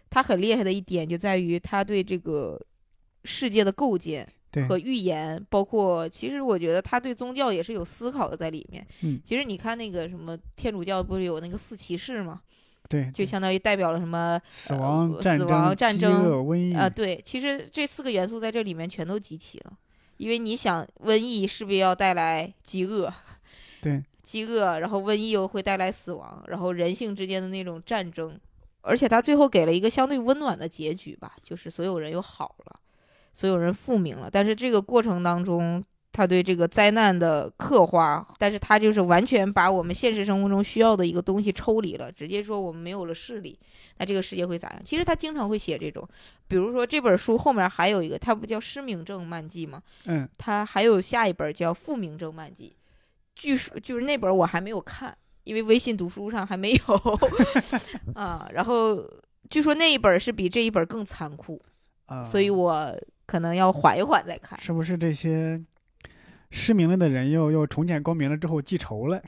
[0.10, 2.60] 他很厉害的一点就在于他对这个
[3.24, 4.28] 世界的构建，
[4.70, 8.86] 和预言，包括其实我觉得他对宗教也是有思考的在里面。
[9.02, 12.40] 嗯其实你看那个什么天主教不是有那个四骑士嘛，
[12.90, 19.74] 对，就相当于代表了什么死亡、呃战死亡争、饥战争饿、瘟疫啊、对，其实这四个元素在这里面全都集齐了，
[20.18, 23.12] 因为你想瘟疫是不是要带来饥饿？
[23.82, 28.40] 对，饥饿，然后瘟疫又会带来死亡，然后人性之间的那种战争，
[28.82, 32.80] 而且他最后给了一个相对温暖的结局吧，就是所有人又好了，
[33.34, 34.30] 所有人复明了。
[34.32, 43.59] 但是这个过程当中，他对这个灾难的刻画，但是他就是完全把我们现实生活中需要的一个东西抽离了，直接说我们没有了视力，
[43.97, 44.82] 那这个世界会咋样？
[44.86, 46.07] 其实他经常会写这种，
[46.47, 49.82] 比如说这本书后面还有一个，他不叫失明症漫记吗？
[50.05, 52.76] 嗯，他还有下一本叫《复明症漫记》，
[53.36, 57.20] 据说就是那本我还没有看，因为微信读书上还没有
[58.14, 58.47] 啊。
[58.53, 59.03] 然后
[59.49, 61.59] 据说那一本是比这一本更残酷，
[62.05, 62.95] 啊，所以我
[63.26, 64.59] 可能要缓一缓再看。
[64.61, 65.59] 是不是这些
[66.54, 69.20] 失明了的人又又重见光明了之后记仇了？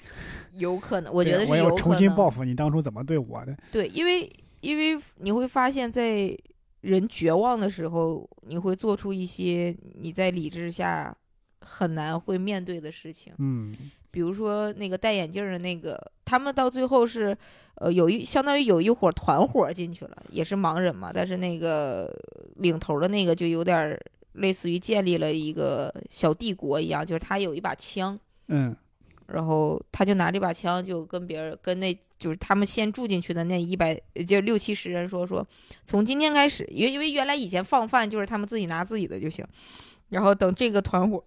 [0.53, 1.97] 有可能，我觉得是我要重。
[1.97, 3.57] 新报复你当初怎么对我的。
[3.71, 6.38] 对，因为因为你会发现在
[6.82, 11.15] 人绝望的时候，你会做出一些你在理智下
[11.61, 13.34] 很难会面对的事情。
[13.39, 13.73] 嗯，
[14.11, 17.36] 比如说那个戴眼镜儿的那个，他们到最后是，
[17.76, 22.13] 呃，有一相当于有一伙团伙进去了，也是盲人嘛，但是那个
[22.57, 23.99] 领头的那个就有点儿
[24.36, 28.75] 类似于建立了一个小帝国一样，就是他有一把枪，嗯，
[29.27, 35.45] 然后他就拿这把枪就跟别人跟那就是他们先住进去的那一百就六七十人说说，
[35.83, 39.45] 从今天开始，因为因为原来以前放饭就是他们自己拿自己的就行，
[40.09, 41.23] 然后等这个团伙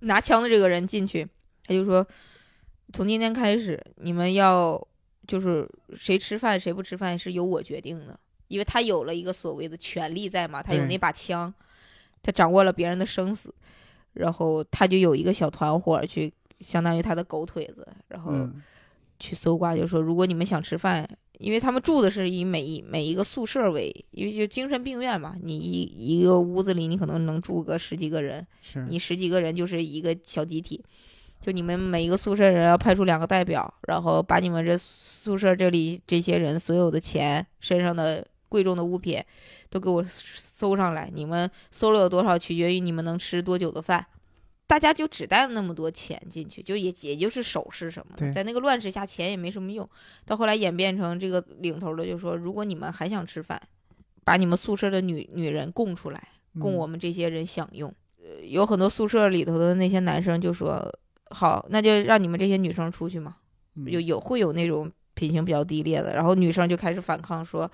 [0.00, 1.26] 拿枪的这个人进去，
[1.64, 2.06] 他就说，
[2.92, 4.80] 从今天开始你们要
[5.26, 11.52] 就是谁吃饭谁不吃饭是由我决定的，因为他有了一个所谓的权利在嘛，他有那把枪，
[12.26, 13.54] 他掌握了别人的生死，
[14.14, 16.34] 然后他就有一个小团伙去。
[16.60, 18.62] 相当于他的狗腿子，然后嗯，
[19.18, 21.06] 去搜刮，就说如果你们想吃饭，
[21.36, 28.46] 因为他们住的是以每一每一个宿舍为，因为就精神病院嘛，你一一个屋子里你可能能住个十几个人，
[28.88, 30.82] 你十几个人就是一个小集体，
[31.42, 39.22] 就你们每一个宿舍人要派出两个代表，然后把你们这宿舍这里这些人所有的钱、身上的贵重的物品
[39.68, 44.06] 都给我搜上来，你们搜了有多少，取决于你们能吃多久的饭。
[44.66, 49.86] 大家就只带了那么多钱进去，就也也就是首饰什么的，在那个乱世下，钱也没什么用。
[50.24, 53.60] 到后来演变成这个领头的就说，如果你们还想吃饭，
[54.24, 56.20] 把你们宿舍的女女人供出来，
[56.58, 57.92] 供嗯我们这些人享用。
[58.18, 60.90] 呃，有很多宿舍里头的那些男生就说
[61.30, 63.36] ：“好，那就让你们这些女生出去嘛。”
[63.76, 67.70] 嗯有有会有那种品行比较低劣的，然后女生就开始反抗说。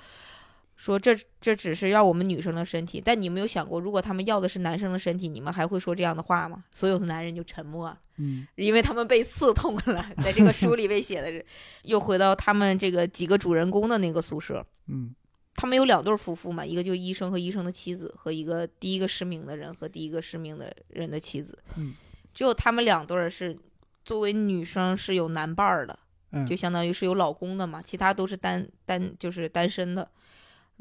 [0.83, 6.65] 说这这只是要我们女生的身体，但你没有想过，如果他们要的是男生的身体，你们还会说这样的话吗？
[6.73, 8.01] 所有的男人就沉默了。
[8.17, 11.47] 嗯因为他们被刺痛了， 在这个书里被写的是，
[11.85, 15.15] 又回到他们这个几个主人公的那个宿舍，嗯
[15.55, 21.95] 他们有两对夫妇嘛，一个就医生和医生的妻子，和一个第一个失明的人和第一个失明的人的妻子，嗯，
[22.35, 23.57] 只有他们两对是
[24.05, 25.97] 作为女生是有男伴儿的，
[26.33, 30.11] 嗯就相当于是有老公的嘛，其他都是单单就是单身的。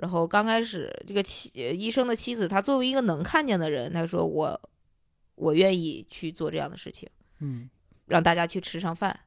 [0.02, 4.62] 然后刚开始这个妻呃医生的妻子，她作为一个能看见的人，她说我
[5.36, 7.08] 我愿意去做这样的事情，
[7.40, 7.70] 嗯
[8.08, 9.18] 让大家去吃上饭。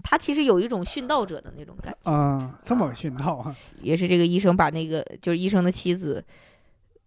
[0.00, 2.10] 他其实有一种殉道者的那种感觉。
[2.10, 6.24] 啊，这么殉道啊，也是这个医生把那个就是医生的妻子，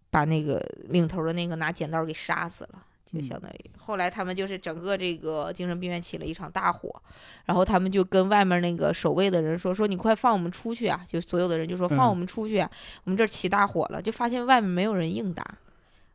[0.10, 0.60] 把那个
[0.90, 6.90] 领头的那个拿剪刀给杀死了，就嗯相当于、后来他们就是整个这个精神病院起了一场大火，
[7.46, 11.02] 然后他们就跟外面那个守卫的人说说你快放我们出去啊！
[11.08, 12.70] 就所有的人就说嗯放我们出去啊！
[13.04, 15.46] 我们这儿起大火了，就发现外面没有人应答，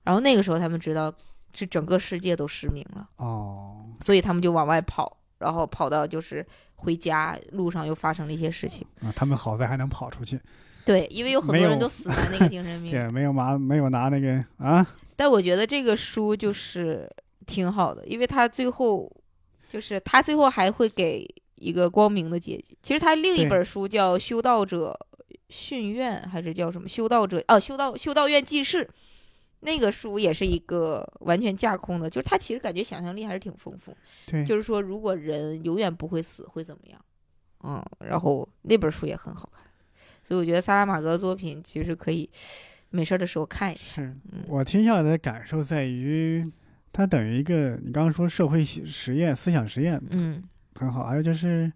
[0.05, 1.13] 然后那个时候他们知道
[1.53, 8.87] 是整个世界都失明了，哦，所以他们就往外跑，然后跑到就是回家路上又发生了一些事情。
[9.01, 10.41] 啊，他们好在还能跑出去，
[10.85, 13.13] 对，因为有很多人都死在那个精神病 院。
[13.13, 14.87] 没有拿没有拿那个啊，
[15.17, 17.11] 但我觉得这个书就是
[17.47, 19.11] 挺好的，因为他最后
[19.69, 22.77] 就是他最后还会给一个光明的结局。
[22.83, 24.97] 其实他另一本书叫《修道者
[25.49, 28.85] 训院》，还是叫什么《修道者》哦，《修道修道院记事》。
[29.61, 33.97] 那个书也是一个完全架空的，就是他其实感觉想象力还是挺丰富。
[34.27, 37.01] 对，就是说，如果人永远不会死，会怎么样？
[37.65, 39.65] 嗯，然后那本书也很好看，
[40.23, 42.31] 所以我觉得萨拉玛格的作品其实可以
[42.97, 44.03] 没事的时候看一下。
[44.03, 46.43] 是嗯我听下来的感受在于，
[46.93, 50.43] 它等于一个你刚刚说社会实验、思想实验嗯
[50.75, 51.71] 很好，还有就是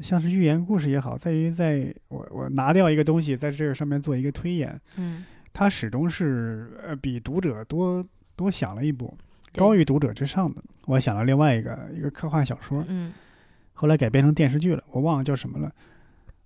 [0.00, 8.06] 像是寓言故事也好，在于在我我拿掉一个东西，在这个上面做一个推演，嗯，它始终是呃比读者多
[8.36, 9.16] 多想了一步，
[9.54, 10.62] 高于读者之上的。
[10.86, 13.12] 我想了另外一个一个科幻小说，嗯
[13.74, 15.72] 后来改编成电视剧了，我忘了叫什么了。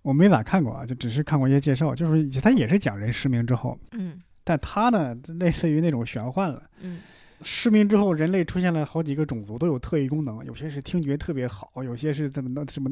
[0.02, 6.62] 我没咋看过啊，就只是看过一些介绍，就是它也是讲人失明之后，嗯但它呢类似于那种玄幻了。
[6.80, 6.98] 嗯
[7.44, 12.88] 失明之后，人类出现了好几个种族，都有特异功能，有些是听觉特别好，有些是怎么的什么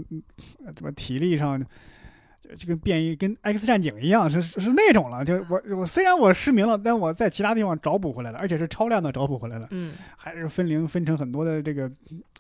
[0.65, 1.61] 呃什么体力上，
[2.43, 5.25] 就这个变异跟 X 战警一样，是是是那种了。
[5.25, 11.91] 就是我我虽然我失明了，但我在其他地方找补回来了，而且是超量的找补回来了，嗯还是分零分成很多的这个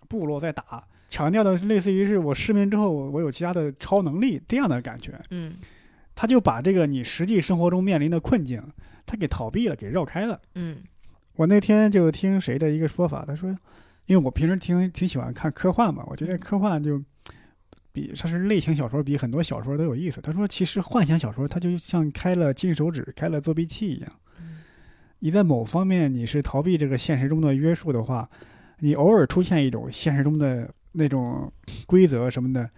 [0.09, 5.13] 部落在打，强调的是类似于是我失明之后，我我有其他的超能力这样的感觉。
[5.31, 5.55] 嗯
[6.15, 8.63] 他就把这个你实际生活中面临的困境，
[9.07, 10.39] 他给逃避了，给绕开了。
[10.55, 10.77] 嗯
[11.37, 13.49] 我那天就听谁的一个说法，他说，
[14.05, 17.03] 因为我平时挺挺喜欢看科幻嘛，我觉得科幻就
[17.93, 20.21] 比它是类型小说，比很多小说都有意思。
[20.21, 24.13] 他说，其实幻想小说它就像开了金手指、开了作弊器一样，
[25.19, 28.29] 你在某方面你是逃避这个现实中的约束的话，
[28.79, 31.53] 你偶尔出现一种现实中的那种
[31.87, 32.69] 规则什么的。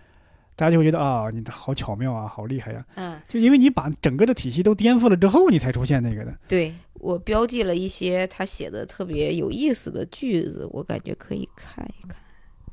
[0.55, 6.39] 大家就会觉得啊，你好巧妙啊，好厉害呀、嗯，就因为你把整个的体系都颠覆了之后，你才出现那个的。
[6.47, 12.17] 对我标记了一些他写的特别有意思的句子，我感觉可以看一看。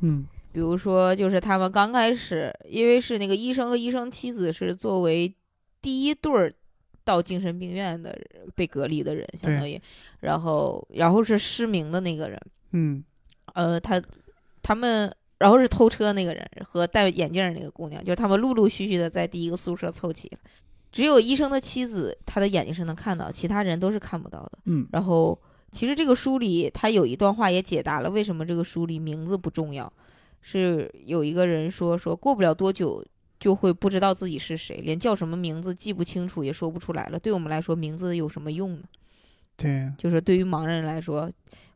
[0.01, 5.33] 嗯比如说，就是他们刚开始，因为是那个医生和医生妻子是作为
[5.81, 6.53] 第一对儿
[7.03, 8.17] 到精神病院的
[8.55, 9.79] 被隔离的人，相当于，
[10.21, 12.39] 然后然后是失明的那个人，
[12.71, 13.03] 嗯
[13.53, 14.01] 呃，他
[14.61, 20.39] 他们然后是偷车那个人和戴眼镜儿那个姑娘，就是他们陆陆续续的在第一个宿舍凑齐了。
[20.91, 24.59] 只有医生的妻子，他的眼睛是能看到，其他人都是看不到的。
[24.65, 25.39] 嗯然后，
[25.71, 29.91] 其实这个书里他有一段话也解答了为什么这个书里名字不重要。
[30.41, 33.05] 是有一个人说，说过不了多久
[33.39, 37.19] 就会不知道自己是谁，连叫什么名字记不清楚，也说不出来了。
[37.19, 38.81] 对我们来说，名字有什么用呢？
[39.55, 41.29] 对，就是对于盲人来说，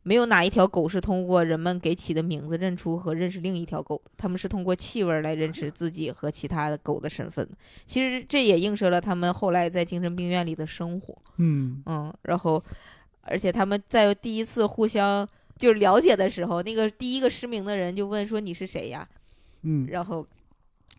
[0.03, 7.47] 没有哪一条狗是通过人们给起的名字认出和认识另一条狗的，他们是通过气味来认识自己和其他的狗的身份。
[7.85, 11.17] 其实这也映射了他们后来在精神病院里的生活。
[11.37, 12.63] 嗯嗯，然后，
[13.21, 15.27] 而且他们在第一次互相
[15.63, 19.07] 就是了解的时候，那个第一个失明的人就问说你是谁呀？
[19.61, 20.27] 嗯然后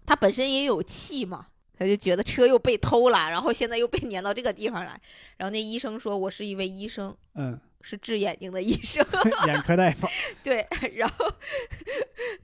[0.06, 4.98] 他本身也有气嘛，他就觉得车又被偷了，然后现在又被撵到这个地方来。
[5.36, 9.04] 然后那医生说：“我是一位医生，嗯，是治眼睛的医生。
[9.46, 10.08] 眼科大夫，
[10.42, 11.30] ”对，然后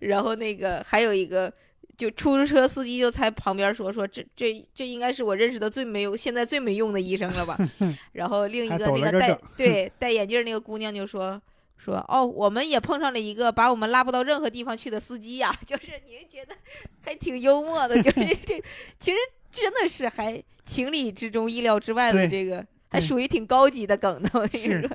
[0.01, 1.51] 然后那个还有一个。
[1.97, 7.59] 就出租车司机就在旁边说说这这这应该是我认识的最没有现在最没用的医生了吧？
[8.13, 11.39] 然后另一个那个戴对戴眼镜那个姑娘就说
[11.83, 16.55] 说哦，我们也碰上了一个把我们拉不到任何地方去的司机呀、 就是你会觉得
[17.01, 18.63] 还挺幽默的，就是 这
[18.99, 19.17] 其实
[19.51, 24.31] 真的是还情理之中、意料之外的这个，还属于挺高级的梗的。
[24.35, 24.89] 我跟你说，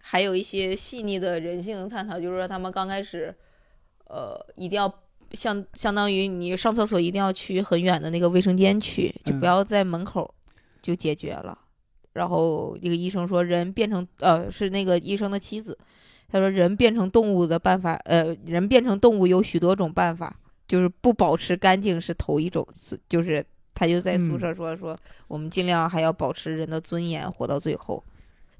[0.00, 3.34] 还有一些细腻的人性探讨，就是说他们刚开始，
[4.08, 4.92] 呃，一定要。
[5.32, 10.32] 相相当于你上厕所一定要去很远的那个卫生间去，就不嗯要在门口
[10.80, 11.58] 就解决了。
[12.12, 15.76] 然后这个医生说，人变成呃是那个医生的妻子，
[16.28, 20.36] 他说人变成动物的办法，呃，人变成动物有许多种办法，
[20.66, 22.66] 就是不保持干净是头一种，
[23.08, 23.44] 就是
[23.74, 24.96] 他就在宿嗯舍说、说
[25.28, 28.02] 我们尽量还要保持人的尊严，活到最后。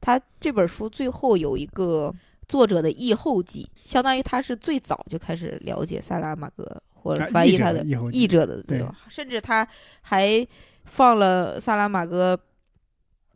[0.01, 2.15] 他这本书最后有一个
[2.47, 9.67] 作者的译后记，相当于他是最早就开始了解萨拉玛戈或者翻译他的的译者的这对个，甚至他
[10.03, 10.47] 还
[10.85, 12.39] 放了萨拉玛戈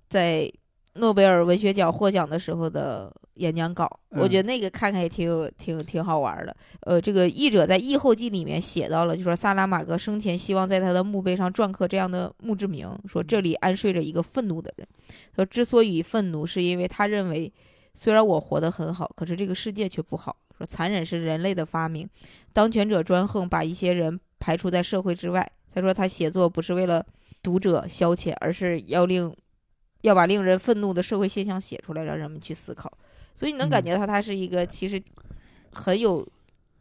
[0.09, 0.53] 在
[0.95, 6.55] 诺贝尔文学奖获奖的时候的演讲稿，我觉得那个看看也挺有挺挺好玩的。
[6.81, 14.87] 呃，这个译者在译后记里面写到了，就说萨拉玛戈生前希望在他的墓碑上篆刻这样的墓志铭，说这里安睡着一个愤怒的人。
[15.35, 17.53] 说之所以愤怒，是因为他认为
[17.95, 20.37] 虽然我活得很好，可是这个世界却不好。
[20.59, 22.07] 说残忍是人类的发明，
[22.53, 25.51] 当权者专横，把一些人排除在社会之外。
[25.73, 27.03] 他说他写作不是为了
[27.43, 29.33] 读者消遣，而是要令
[30.03, 32.91] 要把令人愤怒的社会现象写出来，让人们去思考。
[33.35, 35.03] 所以你能感嗯觉到他是一个其实
[35.73, 36.27] 很有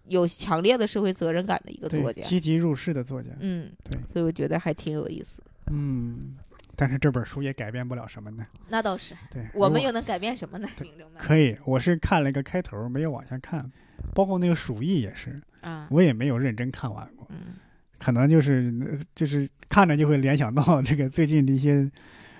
[0.08, 2.22] 有强烈的社会责任感的一个作家。
[2.24, 5.41] 积极入世的作家，嗯，对所以我觉得还挺有意思。
[5.72, 6.36] 嗯，
[6.76, 8.46] 但是这本书也改变不了什么呢？
[8.70, 10.68] 那倒是，对，我们又能改变什么呢？
[10.76, 13.72] 听众们可以，我是看了一个开头，没有往下看，
[14.16, 17.54] 包括那个鼠疫也是，啊，我也没有认真看完过，嗯
[18.00, 21.86] 可能就是呃就是看着就会联想到这个最近的一些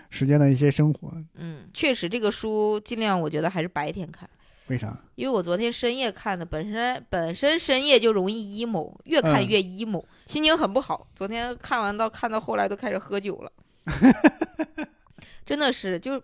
[0.10, 4.30] 时间的一些生活，嗯，确实这个书尽量我觉得还是白天看。
[4.68, 4.96] 为啥？
[5.16, 11.08] 因为我昨天深夜看的，本身本身深夜就容易 emo，越看嗯越 emo，、心情很不好。
[11.16, 13.52] 昨天看完到看到后来都开始喝酒了，
[15.44, 16.22] 真的是就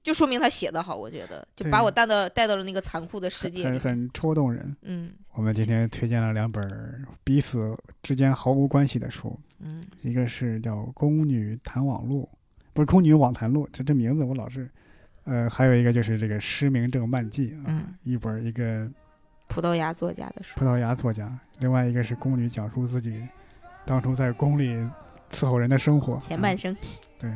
[0.00, 3.78] 就说明他写的好，我觉得就把我带到带到了那个残酷的世界里。
[3.78, 4.76] 很很戳动人。
[4.82, 12.28] 嗯我们今天推荐了两本彼此之间毫无关系的书，嗯一个是叫《宫女谈网录》，
[12.72, 14.68] 不是《空女网谈录》，这这名字我老是，
[15.24, 18.88] 呃，还有一个就是这个《失明症漫记》啊，嗯，一本一个
[19.48, 20.58] 葡萄牙作家的书。
[20.58, 23.22] 葡萄牙作家，另外一个是宫女讲述自己
[23.84, 24.74] 当初在宫里
[25.30, 26.14] 伺候人的生活。
[26.14, 26.74] 嗯前半生，
[27.18, 27.30] 对，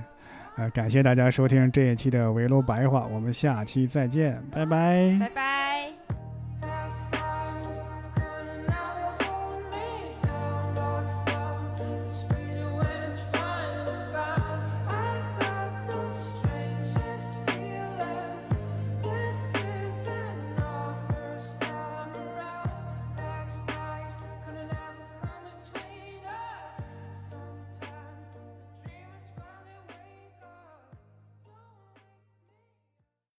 [0.56, 6.35] 呃，感谢大家收听这一期的围炉白话，我们下期再见，拜拜拜拜。